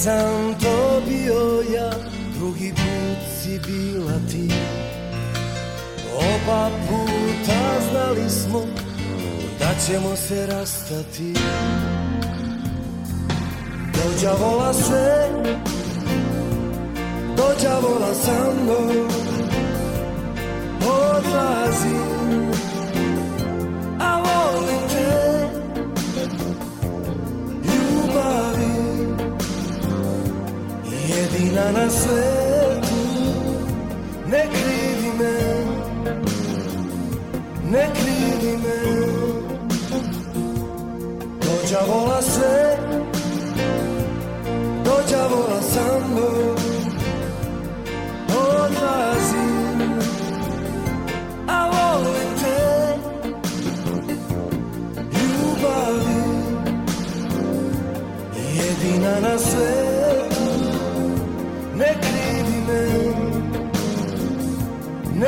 [0.04, 1.92] sam to bio ja
[2.38, 4.54] Drugi put si bila ti.
[6.16, 7.62] Oba puta
[7.92, 8.66] znali smo
[9.60, 11.34] Da ćemo se rastati.
[13.94, 15.28] Dođavola se
[17.38, 19.08] Dođavola sa mnom.
[20.82, 22.11] Odlazi
[31.62, 32.96] Jedina na svetu
[34.28, 35.66] Ne krivi me
[37.72, 38.82] Ne krivi me.
[41.42, 42.78] Dođavola se
[44.86, 46.56] Dođavola sa mnom.
[48.30, 50.00] Odlazim
[51.48, 52.98] A volim te.
[55.12, 56.22] Ljubavi
[58.56, 59.81] Jedina na svetu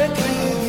[0.04, 0.63] Ne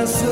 [0.00, 0.30] Jedina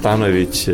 [0.00, 0.72] Stanojević, e,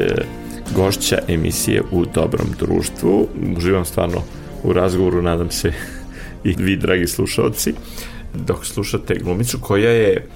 [0.74, 3.28] gošća emisije u dobrom društvu.
[3.56, 4.22] Uživam stvarno
[4.62, 5.72] u razgovoru, nadam se
[6.44, 7.74] i vi, dragi slušalci,
[8.34, 10.26] dok slušate glumicu koja je,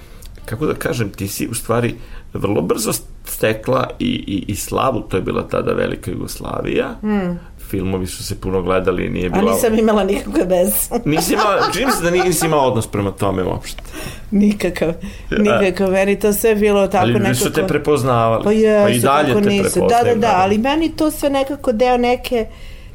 [0.45, 1.95] kako da kažem, ti si u stvari
[2.33, 2.91] vrlo brzo
[3.25, 7.39] stekla i, i, i slavu, to je bila tada Velika Jugoslavija, mm.
[7.71, 9.51] Filmovi su se puno gledali, nije A bila...
[9.51, 10.75] nisam imala nikakve veze.
[11.05, 13.83] Nisi imala, čini mi se da nisi imala odnos prema tome uopšte.
[14.31, 14.93] Nikakav,
[15.37, 15.91] nikakav.
[15.91, 17.27] Meni to sve bilo tako Ali nekako...
[17.27, 18.43] ljudi su te prepoznavali.
[18.43, 19.79] Pa jesu, pa i dalje te nisu.
[19.79, 20.19] Da, da, prepoznaju.
[20.19, 20.43] da, naravno.
[20.43, 22.47] ali meni to sve nekako deo neke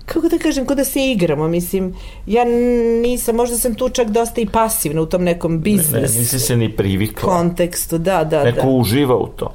[0.06, 1.94] kako da kažem, kod da se igramo, mislim,
[2.26, 2.44] ja
[3.02, 5.92] nisam, možda sam tu čak dosta i pasivna u tom nekom biznis.
[5.92, 7.38] Ne, ne nisi se ni privikla.
[7.38, 8.68] Kontekstu, da, da, Neko da.
[8.68, 9.54] uživa u to.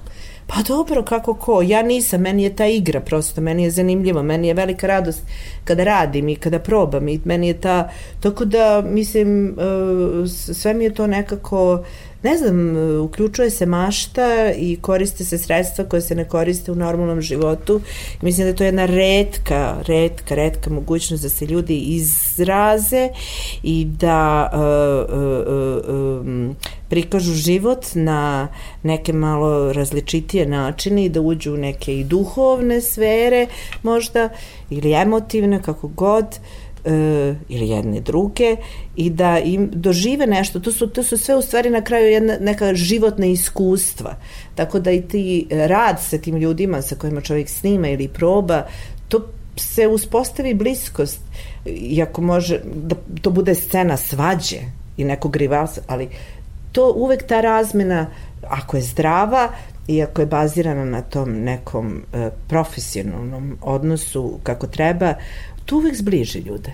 [0.54, 1.62] Pa dobro, kako ko?
[1.62, 5.22] Ja nisam, meni je ta igra prosto, meni je zanimljivo, meni je velika radost
[5.64, 7.90] kada radim i kada probam i meni je ta,
[8.20, 11.84] tako da, mislim, e, sve mi je to nekako,
[12.24, 17.22] ne znam, uključuje se mašta i koriste se sredstva koje se ne koriste u normalnom
[17.22, 17.82] životu.
[18.22, 23.10] Mislim da je to jedna redka, redka, redka mogućnost da se ljudi izraze
[23.64, 25.36] i da uh, uh,
[26.50, 28.48] uh, prikažu život na
[28.84, 33.48] neke malo različitije načine i da uđu u neke i duhovne sfere
[33.84, 34.30] možda
[34.70, 36.26] ili emotivne, kako god.
[36.86, 38.56] E, ili jedne druge
[38.96, 40.60] i da im dožive nešto.
[40.60, 44.16] To su, to su sve u stvari na kraju jedna, neka životna iskustva.
[44.56, 48.66] Tako da i ti rad sa tim ljudima sa kojima čovjek snima ili proba,
[49.08, 51.20] to se uspostavi bliskost.
[51.66, 54.60] Iako može da to bude scena svađe
[54.98, 56.10] i nekog rivalstva, ali
[56.72, 58.08] to uvek ta razmena,
[58.50, 59.50] ako je zdrava,
[59.88, 65.14] i ako je bazirana na tom nekom e, profesionalnom odnosu kako treba,
[65.66, 66.74] to uvek zbliži ljude.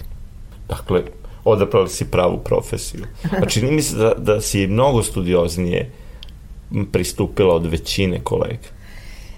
[0.70, 1.04] Dakle,
[1.44, 3.06] odaprali si pravu profesiju.
[3.42, 5.92] A čini mi se da, da si mnogo studioznije
[6.92, 8.68] pristupila od većine kolega.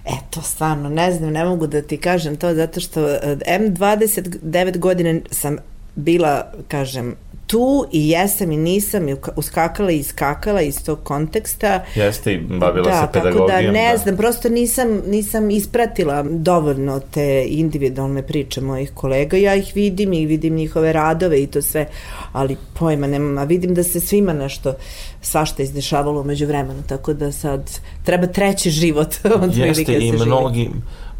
[0.04, 5.20] Eto, stvarno, ne znam, ne mogu da ti kažem to, zato što e, M29 godine
[5.30, 5.56] sam
[5.94, 7.16] bila, kažem,
[7.50, 11.84] tu i jesam i nisam i uskakala i iskakala iz tog konteksta.
[11.94, 13.48] Jeste i bavila da, se pedagogijom.
[13.48, 13.98] Tako da ne da.
[13.98, 19.36] znam, prosto nisam, nisam ispratila dovoljno te individualne priče mojih kolega.
[19.36, 21.86] Ja ih vidim i vidim njihove radove i to sve,
[22.32, 24.74] ali pojma nemam, a vidim da se svima nešto
[25.22, 27.70] svašta izdešavalo umeđu vremenu, tako da sad
[28.04, 30.70] treba treći život od Jeste i mnogi,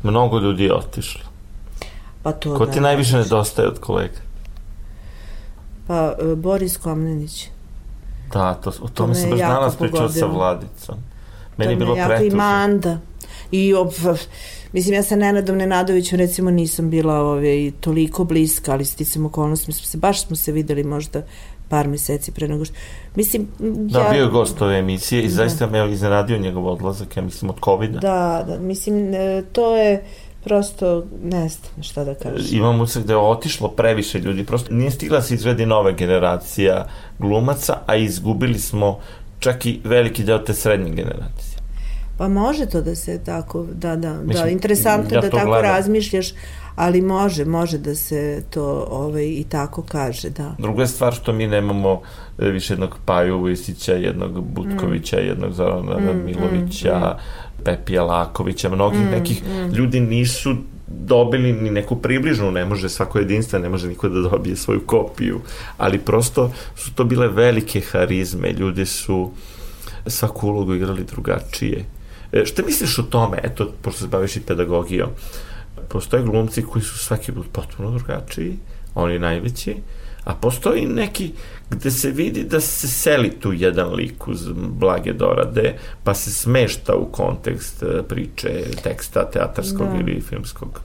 [0.02, 1.20] mnogo ljudi je otišlo.
[2.22, 4.29] Pa to Ko da, ti najviše nedostaje od kolega?
[5.90, 7.48] Pa, e, Boris Komnenić.
[8.32, 10.94] Da, to, o tome to sam baš danas pričao sa Vladicom.
[11.56, 12.26] Meni je bilo pretužno.
[12.26, 12.98] I Manda.
[13.50, 13.88] I, ob,
[14.72, 19.72] mislim, ja sa Nenadom Nenadovićem recimo nisam bila ove, toliko bliska, ali sticam okolnost, mi
[19.72, 21.22] smo se, baš smo se videli možda
[21.68, 22.74] par meseci pre nego što...
[23.14, 24.10] Mislim, da, ja...
[24.10, 25.34] Bio je gost ove emisije i da.
[25.34, 27.98] zaista me iznenadio njegov odlazak, ja mislim, od COVID-a.
[27.98, 30.04] Da, da, mislim, e, to je
[30.44, 32.58] prosto ne znam šta da kažem.
[32.58, 36.86] Imam utisak da je otišlo previše ljudi, prosto nije stigla da se izvedi nova generacija
[37.18, 38.98] glumaca, a izgubili smo
[39.38, 41.60] čak i veliki deo te srednje generacije.
[42.18, 45.46] Pa može to da se tako, da, da, da Mislim, da, interesantno ja da tako
[45.46, 45.70] gledam.
[45.70, 46.32] razmišljaš,
[46.76, 50.54] ali može, može da se to ovaj, i tako kaže, da.
[50.58, 52.00] Druga stvar što mi nemamo
[52.38, 55.26] e, više jednog Paju Vujsića, jednog Butkovića, mm.
[55.26, 59.74] jednog Zorana mm, Milovića, mm, mm Pepija Lakovića, mnogih mm, nekih mm.
[59.74, 60.56] ljudi nisu
[60.86, 65.40] dobili ni neku približnu, ne može svako jedinstvo, ne može niko da dobije svoju kopiju,
[65.76, 69.30] ali prosto su to bile velike harizme, ljudi su
[70.06, 71.84] svaku ulogu igrali drugačije.
[72.32, 75.08] E, šta misliš o tome, eto, pošto se baviš i pedagogijom,
[75.88, 78.56] postoje glumci koji su svaki put potpuno drugačiji,
[78.94, 79.76] oni najveći,
[80.24, 81.32] a postoji neki
[81.70, 86.94] gde se vidi da se seli tu jedan lik uz blage dorade, pa se smešta
[86.94, 90.00] u kontekst e, priče, teksta teatarskog da.
[90.00, 90.80] ili filmskog.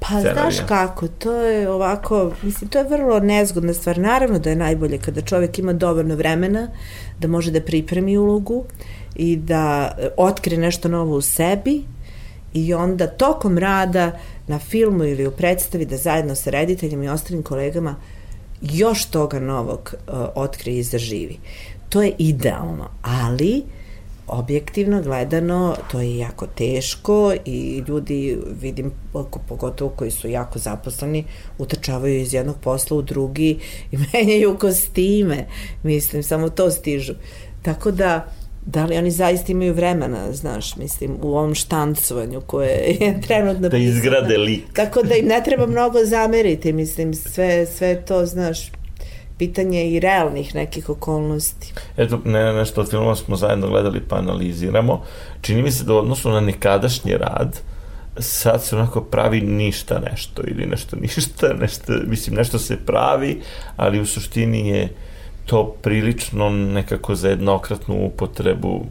[0.00, 0.34] Pa scenarija.
[0.34, 3.98] znaš kako, to je ovako, mislim, to je vrlo nezgodna stvar.
[3.98, 6.68] Naravno da je najbolje kada čovek ima dovoljno vremena
[7.18, 8.64] da može da pripremi ulogu
[9.16, 11.82] i da e, otkrije nešto novo u sebi
[12.54, 17.42] i onda tokom rada na filmu ili u predstavi da zajedno sa rediteljima i ostalim
[17.42, 17.96] kolegama
[18.62, 21.38] još toga novog uh, otkrije i zaživi.
[21.88, 23.62] To je idealno, ali
[24.30, 28.92] objektivno gledano to je jako teško i ljudi vidim
[29.48, 31.24] pogotovo koji su jako zaposleni
[31.58, 33.58] utrčavaju iz jednog posla u drugi
[33.92, 35.46] i menjaju kostime
[35.82, 37.12] mislim samo to stižu
[37.62, 38.26] tako da
[38.72, 43.76] da li oni zaista imaju vremena, znaš, mislim, u ovom štancovanju koje je trenutno da
[43.76, 44.64] izgrade lik.
[44.72, 48.70] Tako da im ne treba mnogo zameriti, mislim, sve, sve to, znaš,
[49.38, 51.72] pitanje i realnih nekih okolnosti.
[51.96, 55.02] Eto, ne, nešto od filmova smo zajedno gledali pa analiziramo.
[55.40, 57.60] Čini mi se da u odnosu na nekadašnji rad,
[58.18, 63.40] sad se onako pravi ništa nešto ili nešto ništa, nešto, mislim, nešto se pravi,
[63.76, 64.88] ali u suštini je
[65.50, 68.84] to prilično nekako za jednokratnu upotrebu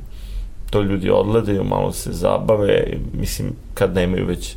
[0.70, 4.56] to ljudi odgledaju, malo se zabave, mislim, kad nemaju već e,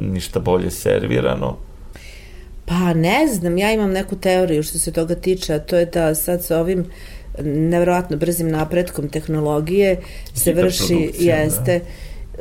[0.00, 1.56] ništa bolje servirano.
[2.64, 6.14] Pa ne znam, ja imam neku teoriju što se toga tiče, a to je da
[6.14, 6.84] sad sa ovim
[7.44, 10.00] nevjerojatno brzim napretkom tehnologije
[10.34, 11.24] se vrši, da.
[11.24, 11.80] jeste,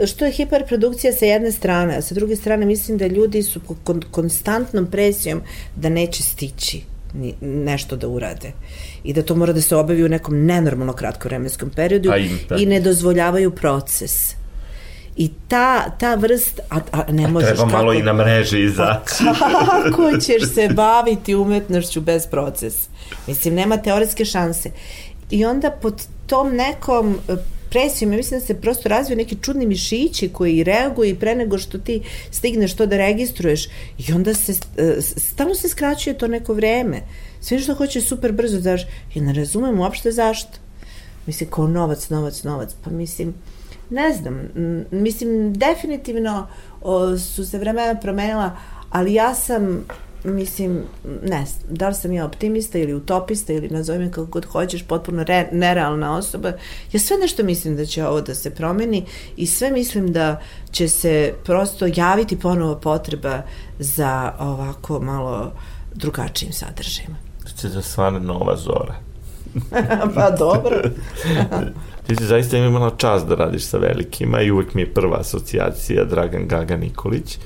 [0.05, 4.01] što je hiperprodukcija sa jedne strane, a sa druge strane mislim da ljudi su kon
[4.11, 5.41] konstantnom presijom
[5.75, 6.96] da neće stići
[7.41, 8.51] nešto da urade
[9.03, 12.55] i da to mora da se obavi u nekom nenormalno kratkom vremenskom periodu im, da.
[12.55, 14.35] i ne dozvoljavaju proces.
[15.15, 17.49] I ta, ta vrst, a, a ne možeš...
[17.49, 19.23] Treba kako, malo i na mreži izaći.
[19.39, 22.89] Pa kako ćeš se baviti umetnošću bez procesa?
[23.27, 24.71] Mislim, nema teoretske šanse.
[25.31, 27.17] I onda pod tom nekom
[27.69, 31.77] presijom, mislim da se prosto razviju neki čudni mišići koji reaguju i pre nego što
[31.77, 32.01] ti
[32.31, 37.01] stigneš to da registruješ i onda se, e, stalno se skraćuje to neko vreme.
[37.41, 38.81] Sve što hoće super brzo daš
[39.15, 40.57] i ne razumem uopšte zašto.
[41.25, 42.75] Mislim, kao novac, novac, novac.
[42.83, 43.33] Pa mislim,
[43.89, 44.49] ne znam,
[44.91, 46.47] mislim, definitivno
[46.81, 48.57] o, su se vremena promenila,
[48.89, 49.85] ali ja sam
[50.33, 50.83] mislim,
[51.23, 55.23] ne, da li sam ja optimista ili utopista ili nazove me kako god hoćeš, potpuno
[55.23, 56.51] re, nerealna osoba.
[56.91, 59.05] Ja sve nešto mislim da će ovo da se promeni
[59.37, 63.41] i sve mislim da će se prosto javiti ponovo potreba
[63.79, 65.51] za ovako malo
[65.93, 67.15] drugačijim sadržajima.
[67.61, 68.95] Će da svane nova zora.
[70.15, 70.81] pa dobro.
[72.07, 76.03] Ti si zaista imala čast da radiš sa velikima i uvek mi je prva asocijacija
[76.03, 77.37] Dragan Gaga Nikolić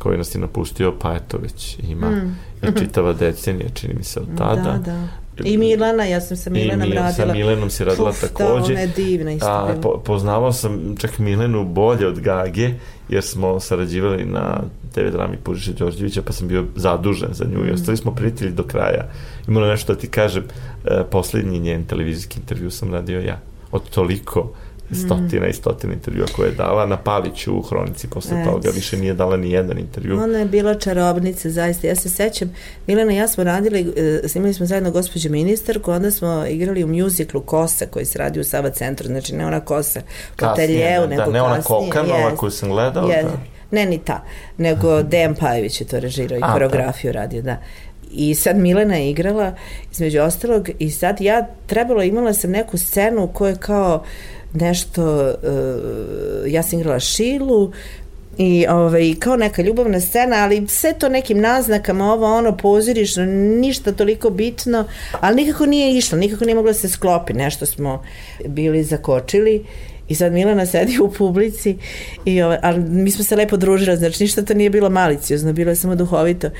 [0.00, 2.36] koji nas je napustio, pa eto već ima mm.
[2.62, 4.62] i čitava decenija, čini mi se od tada.
[4.62, 5.08] Da, da.
[5.44, 7.12] I Milana, ja sam sa Milenom I radila.
[7.12, 8.74] Sa Milenom si radila Uf, takođe.
[8.74, 9.46] Da, ona je divna isto.
[9.46, 12.70] A, po, poznavao sam čak Milenu bolje od Gage,
[13.08, 14.62] jer smo sarađivali na
[14.94, 17.68] TV drami Pužiša Đorđevića, pa sam bio zadužen za nju mm.
[17.68, 19.08] i ostali smo prijatelji do kraja.
[19.48, 20.44] Imalo nešto da ti kažem,
[20.84, 23.40] e, poslednji njen televizijski intervju sam radio ja.
[23.72, 24.52] Od toliko
[24.94, 25.50] stotina mm.
[25.50, 28.44] i stotina intervjua koje je dala na Paliću u Hronici posle Et.
[28.44, 30.18] toga više nije dala ni jedan intervju.
[30.22, 32.54] Ona je bila čarobnica zaista, ja se sećam
[32.86, 36.86] Milena i ja smo radili, e, snimali smo zajedno gospođu ministarku, onda smo igrali u
[36.86, 40.00] mjuziklu Kosa koji se radi u Sava centru, znači ne ona Kosa
[40.36, 42.36] Koteljeu, da, nego ne ona Kokanova yes.
[42.36, 43.22] koju sam gledao, yes.
[43.22, 43.38] da.
[43.70, 44.24] Ne ni ta,
[44.56, 47.18] nego Dejan Pajević je to režirao i A, koreografiju da.
[47.20, 47.56] radio, da.
[48.12, 49.54] I sad Milena je igrala,
[49.92, 55.34] između ostalog, i sad ja trebalo, imala sam neku scenu koja je kao uh, nešto,
[55.42, 57.72] uh, ja sam igrala Šilu,
[58.38, 63.92] i ovaj, kao neka ljubavna scena, ali sve to nekim naznakama, ovo ono pozirišno, ništa
[63.92, 64.84] toliko bitno,
[65.20, 68.04] ali nikako nije išlo, nikako nije moglo da se sklopi, nešto smo
[68.46, 69.64] bili zakočili
[70.08, 71.76] i sad Milana sedi u publici,
[72.24, 75.70] i ovaj, ali mi smo se lepo družili, znači ništa to nije bilo maliciozno, bilo
[75.70, 76.50] je samo duhovito.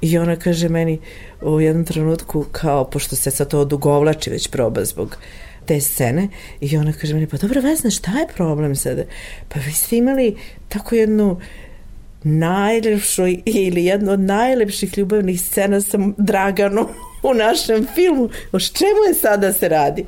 [0.00, 0.98] I ona kaže meni
[1.42, 5.16] u jednom trenutku kao, pošto se sad to odugovlači već proba zbog
[5.70, 6.28] te scene
[6.60, 9.02] i ona kaže meni, pa dobro Vesna, šta je problem sada?
[9.48, 10.36] Pa vi ste imali
[10.68, 11.40] tako jednu
[12.24, 16.86] najlepšu ili jednu od najlepših ljubavnih scena sa Draganom
[17.22, 18.28] u našem filmu.
[18.52, 20.04] O čemu je sada da se radi?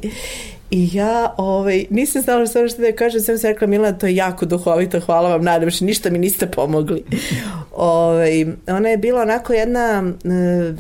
[0.73, 4.16] I ja ovaj, nisam znala što što da kažem, sam se rekla Milana, to je
[4.16, 7.05] jako duhovito, hvala vam najljepše, ništa mi niste pomogli.
[7.73, 10.75] ovaj, ona je bila onako jedna, eh,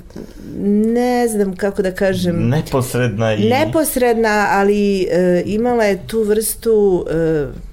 [0.94, 2.48] ne znam kako da kažem...
[2.48, 3.48] Neposredna i...
[3.48, 7.06] Neposredna, ali uh, imala je tu vrstu...
[7.46, 7.71] Uh,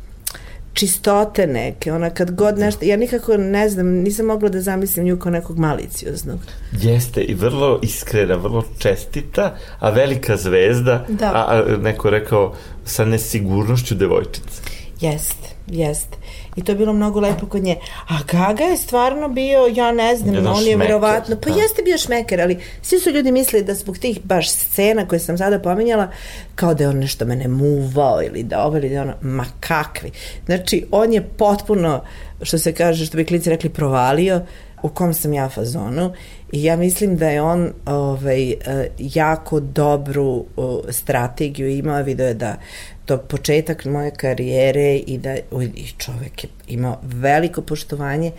[0.80, 5.20] čistote neke, ona kad god nešto, ja nikako ne znam, nisam mogla da zamislim nju
[5.20, 6.40] kao nekog malicioznog.
[6.72, 11.26] Jeste i vrlo iskrena, vrlo čestita, a velika zvezda, da.
[11.26, 12.56] a, a neko rekao
[12.86, 14.62] sa nesigurnošću devojčica.
[15.02, 16.18] Jeste, jeste.
[16.56, 17.76] I to je bilo mnogo lepo kod nje.
[18.08, 21.62] A Gaga je stvarno bio, ja ne znam, Jedan on je verovatno, pa da.
[21.62, 25.38] jeste bio šmeker, ali svi su ljudi mislili da zbog tih baš scena koje sam
[25.38, 26.08] sada pominjala,
[26.56, 30.12] kao da je on nešto mene muvao ili da ovo ili da ono, ma kakvi.
[30.46, 32.04] Znači, on je potpuno,
[32.42, 34.42] što se kaže, što bi klici rekli, provalio
[34.84, 36.14] u kom sam ja fazonu
[36.52, 40.46] i ja mislim da je on ovaj, eh, jako dobru
[40.90, 42.56] strategiju imao, video je da
[43.10, 45.36] to početak moje karijere i da
[45.76, 48.32] i čovek je imao veliko poštovanje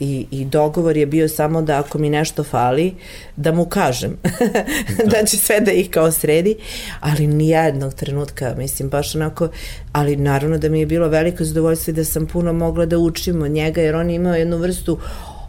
[0.00, 2.94] i, i dogovor je bio samo da ako mi nešto fali,
[3.36, 4.16] da mu kažem
[4.98, 5.04] da.
[5.04, 6.56] da će sve da ih kao sredi,
[7.00, 9.48] ali nijednog trenutka, mislim, baš onako,
[9.92, 13.50] ali naravno da mi je bilo veliko zadovoljstvo da sam puno mogla da učim od
[13.50, 14.98] njega, jer on je imao jednu vrstu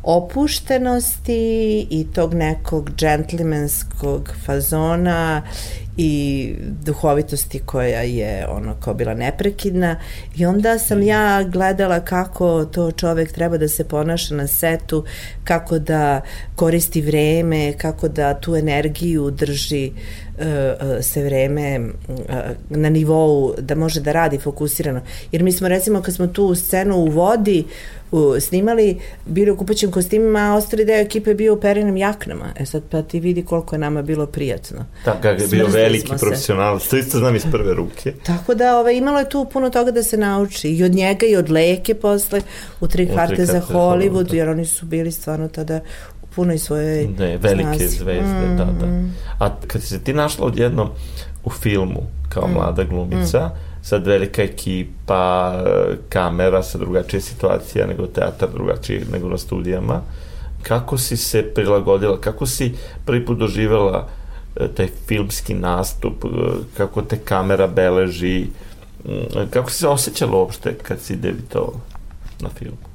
[0.04, 5.41] opuštenosti i tog nekog džentlmenskog fazona
[5.97, 6.54] i
[6.86, 9.99] duhovitosti koja je ono kao bila neprekidna
[10.38, 15.06] i onda sam ja gledala kako to čovek treba da se ponaša na setu,
[15.43, 16.22] kako da
[16.56, 22.16] koristi vreme, kako da tu energiju drži uh, uh, se vreme uh,
[22.70, 25.02] na nivou da može da radi fokusirano.
[25.32, 27.64] Jer mi smo recimo kad smo tu scenu u vodi
[28.12, 32.45] u, snimali, bili u kupaćim kostimima, a ostali deo ekipe bio u perenim jaknama.
[32.59, 34.86] E sad pa ti vidi koliko je nama bilo prijatno.
[35.05, 38.14] Tako je bio veliki profesional, to isto znam iz prve ruke.
[38.28, 41.36] Tako da ovaj, imalo je tu puno toga da se nauči i od njega i
[41.36, 42.41] od Leke posle
[42.80, 44.36] u tri kvarte za Hollywood, da.
[44.36, 45.80] jer oni su bili stvarno tada
[46.36, 47.97] punoj svojoj Ne, velike snazi.
[47.97, 48.57] zvezde, mm.
[48.57, 48.86] da, da.
[48.86, 49.16] Mm.
[49.39, 50.89] A kad se ti našla odjednom
[51.43, 52.53] u filmu kao mm.
[52.53, 53.70] mlada glumica, mm.
[53.82, 55.54] Sad velika ekipa,
[56.10, 60.02] kamera, sa drugačije situacija nego teatar, drugačije nego na studijama,
[60.64, 62.74] kako si se prilagodila, kako si
[63.06, 64.08] prvi put doživela
[64.56, 66.28] e, taj filmski nastup, e,
[66.78, 68.48] kako te kamera beleži,
[69.50, 71.80] kako si se osjećala uopšte kad si debitovala
[72.40, 72.91] na filmu?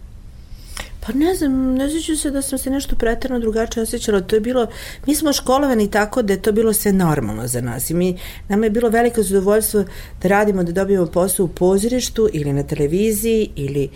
[1.06, 4.20] Pa ne znam, ne sjećam se da sam se nešto pretarno drugačije osjećala.
[4.20, 4.66] To je bilo,
[5.06, 8.66] mi smo školovani tako da je to bilo sve normalno za nas i mi, nama
[8.66, 9.84] je bilo veliko zadovoljstvo
[10.22, 13.88] da radimo, da dobijemo posao u pozorištu ili na televiziji ili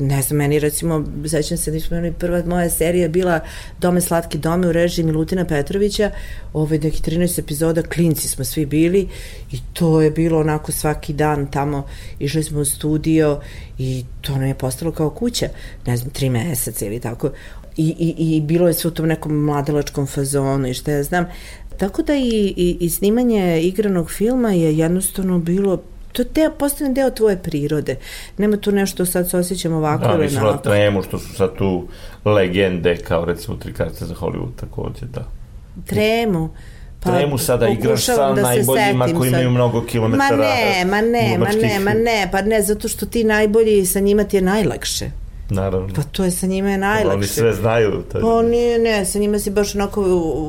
[0.00, 3.40] ne znam, meni recimo, sećam se da smo imali prva moja serija bila
[3.80, 6.10] Dome slatki dome u režiji Milutina Petrovića,
[6.52, 9.08] ovaj neki 13 epizoda, klinci smo svi bili
[9.52, 11.86] i to je bilo onako svaki dan tamo,
[12.18, 13.40] išli smo u studio
[13.78, 15.46] i to nam je postalo kao kuća,
[15.86, 17.30] ne znam, tri meseca ili tako.
[17.76, 21.26] I, i, i bilo je sve u tom nekom mladalačkom fazonu i šta ja znam.
[21.78, 25.82] Tako da i, i, i snimanje igranog filma je jednostavno bilo
[26.16, 27.96] to je deo, postane deo tvoje prirode.
[28.38, 30.52] Nema tu nešto sad se osjećam ovako da, onako.
[30.52, 31.88] Da, tremu što su sad tu
[32.24, 35.24] legende, kao recimo tri karte za Hollywood takođe, da.
[35.86, 36.50] Tremu.
[37.00, 40.36] Pa, tremu sada igraš sa da najboljima koji imaju mnogo kilometara.
[40.36, 44.00] Ma ne, ma ne, ma ne, ma ne, pa ne, zato što ti najbolji sa
[44.00, 45.10] njima ti je najlakše.
[45.50, 45.94] Naravno.
[45.94, 47.16] Pa to je sa njima je najlakše.
[47.16, 48.02] Oni sve znaju.
[48.12, 50.04] To Pa nije, ne, sa njima si baš onako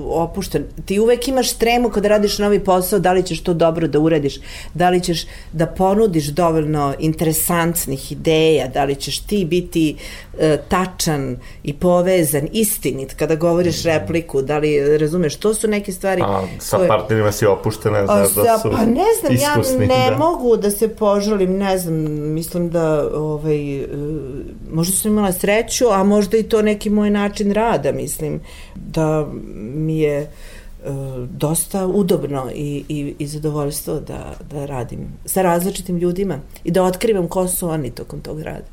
[0.09, 0.63] opušten.
[0.85, 4.35] Ti uvek imaš tremu kada radiš novi posao, da li ćeš to dobro da uradiš,
[4.73, 9.95] da li ćeš da ponudiš dovoljno interesantnih ideja, da li ćeš ti biti
[10.39, 16.21] E, tačan i povezan, istinit kada govoriš repliku, da li razumeš, to su neke stvari
[16.25, 16.87] A sa koje...
[16.87, 20.17] partnerima si opuštena, znaš da su Pa ne znam, iskusni, ja ne da.
[20.17, 21.95] mogu da se požalim, ne znam,
[22.33, 23.87] mislim da ovaj, e,
[24.87, 28.39] možda sam imala sreću, a možda i to neki moj način rada, mislim,
[28.75, 30.29] da mi je e,
[31.31, 37.27] dosta udobno i, i, i zadovoljstvo da, da radim sa različitim ljudima i da otkrivam
[37.27, 38.65] ko su oni tokom tog rada.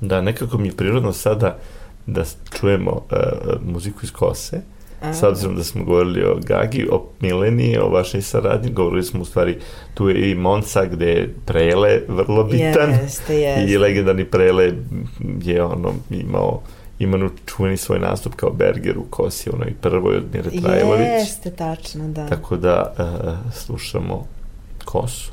[0.00, 1.58] Da, nekako mi je prirodno sada
[2.06, 2.24] da
[2.58, 4.79] čujemo uh, muziku iz Kose, A.
[5.12, 9.24] s obzirom da smo govorili o Gagi, o Mileni, o vašoj saradnji, govorili smo u
[9.24, 9.58] stvari,
[9.94, 13.72] tu je i Monca gde je Prele vrlo bitan jeste, jeste.
[13.72, 14.72] i legendarni Prele
[15.42, 16.60] je ono imao
[16.98, 21.06] imanu čuveni svoj nastup kao Berger u Kosi, onoj prvoj od Mire Trajlović.
[21.06, 22.26] Jeste, tačno, da.
[22.26, 24.26] Tako da uh, slušamo
[24.84, 25.32] Kosu.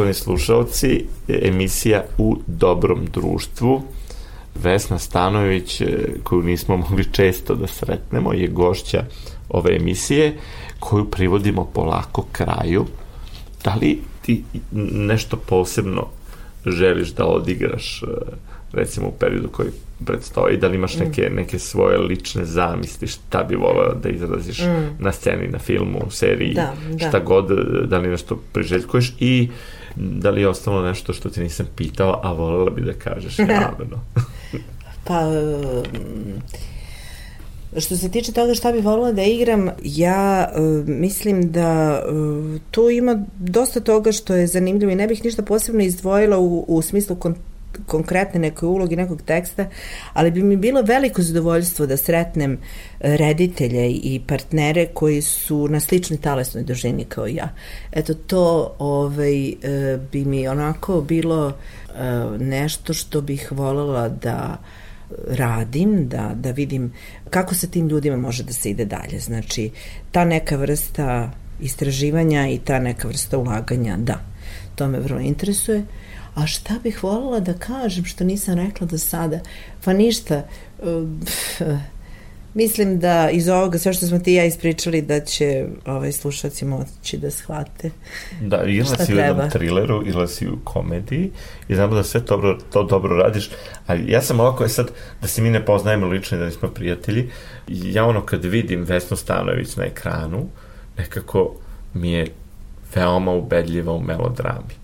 [0.00, 3.82] Poštovani slušalci, emisija U dobrom društvu.
[4.54, 5.86] Vesna Stanović, e,
[6.24, 9.04] koju nismo mogli često da sretnemo, je gošća
[9.48, 10.36] ove emisije,
[10.78, 12.86] koju privodimo polako kraju.
[13.64, 16.06] Da li ti nešto posebno
[16.66, 18.06] želiš da odigraš e,
[18.72, 19.68] recimo u periodu koji
[20.06, 24.96] predstoji, da li imaš neke, neke svoje lične zamisli, šta bi voleo da izraziš Mm.
[25.04, 27.08] na sceni, na filmu, u seriji, Da, da.
[27.08, 27.48] šta god,
[27.88, 29.48] da li nešto priželjkuješ i
[29.96, 34.00] da li je ostalo nešto što ti nisam pitao, a volela bi da kažeš javno.
[35.04, 36.40] Pa, um,
[37.80, 42.90] što se tiče toga šta bi volila da igram, ja uh, mislim da uh, tu
[42.90, 47.16] ima dosta toga što je zanimljivo i ne bih ništa posebno izdvojila u, u smislu
[47.16, 47.34] kon
[47.86, 49.66] konkretne neke uloge nekog teksta,
[50.12, 55.80] ali bi mi bilo veliko zadovoljstvo da sretnem e, reditelje i partnere koji su na
[55.80, 57.48] sličnoj talesnoj dužini kao ja.
[57.92, 59.54] Eto, to ovaj, e,
[60.12, 61.54] bi mi onako bilo e,
[62.38, 64.58] nešto što bih voljela da
[65.28, 66.92] radim, da, da vidim
[67.30, 69.20] kako sa tim ljudima može da se ide dalje.
[69.20, 69.70] Znači,
[70.12, 74.20] ta neka vrsta istraživanja i ta neka vrsta ulaganja, da,
[74.74, 75.84] to me vrlo interesuje.
[76.34, 79.40] A šta bih voljela da kažem što nisam rekla do sada?
[79.84, 80.42] Pa ništa.
[80.78, 81.08] Uh,
[82.54, 86.64] Mislim da iz ovoga sve što smo ti i ja ispričali da će ovaj slušalci
[86.64, 87.90] moći da shvate.
[88.40, 91.30] Da, ili si u jednom trileru, ili si u komediji
[91.68, 93.50] i znamo da sve dobro, to dobro radiš,
[93.86, 96.68] ali ja sam ovako, je sad, da se mi ne poznajemo lično i da nismo
[96.68, 97.30] prijatelji,
[97.68, 100.46] ja ono kad vidim Vesnu Stanović na ekranu,
[100.98, 101.54] nekako
[101.94, 102.26] mi je
[102.94, 104.79] veoma ubedljiva u melodrami.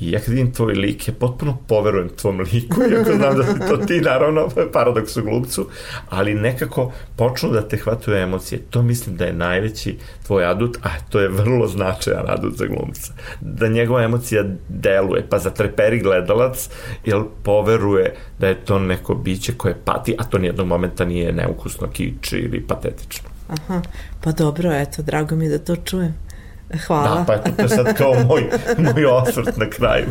[0.00, 3.58] I ja kad vidim tvoj lik, ja potpuno poverujem tvom liku, iako znam da si
[3.68, 5.66] to ti, naravno, paradoks u glupcu,
[6.08, 8.60] ali nekako počnu da te hvataju emocije.
[8.70, 13.12] To mislim da je najveći tvoj adut, a to je vrlo značajan adut za glumca.
[13.40, 16.70] Da njegova emocija deluje, pa zatreperi gledalac,
[17.04, 21.88] jer poveruje da je to neko biće koje pati, a to nijednog momenta nije neukusno,
[21.92, 23.28] kič ili patetično.
[23.48, 23.82] Aha,
[24.20, 26.29] pa dobro, eto, drago mi da to čujem.
[26.78, 27.14] Hvala.
[27.14, 28.44] Da, pa eto, to je sad kao moj,
[28.78, 30.06] moj osvrt na kraju.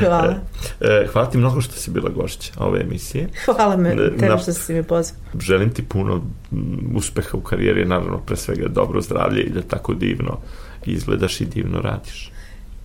[0.00, 0.34] Hvala.
[0.80, 3.28] E, hvala ti mnogo što si bila gošća ove emisije.
[3.46, 5.18] Hvala me, tebi na- što si mi pozvao.
[5.40, 9.94] Želim ti puno mm, uspeha u karijeri, naravno pre svega dobro zdravlje i da tako
[9.94, 10.38] divno
[10.84, 12.30] izgledaš i divno radiš.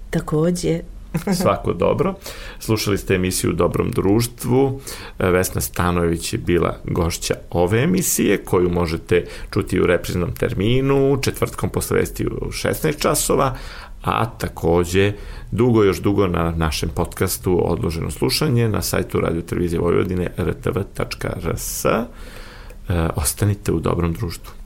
[0.09, 0.79] Takođe,
[1.41, 2.15] Svako dobro.
[2.59, 4.81] Slušali ste emisiju Dobrom društvu.
[5.19, 11.99] Vesna Stanojević je bila gošća ove emisije koju možete čuti u repriznom terminu, četvrtkom posle
[11.99, 13.55] vesti u 16 časova,
[14.03, 15.13] a takođe
[15.51, 21.85] dugo, još dugo na našem podcastu Odloženo slušanje na sajtu Radio Televizije Vojvodine rtv.rs.
[21.85, 22.05] E,
[23.15, 24.58] Ostanite u dobrom društvu.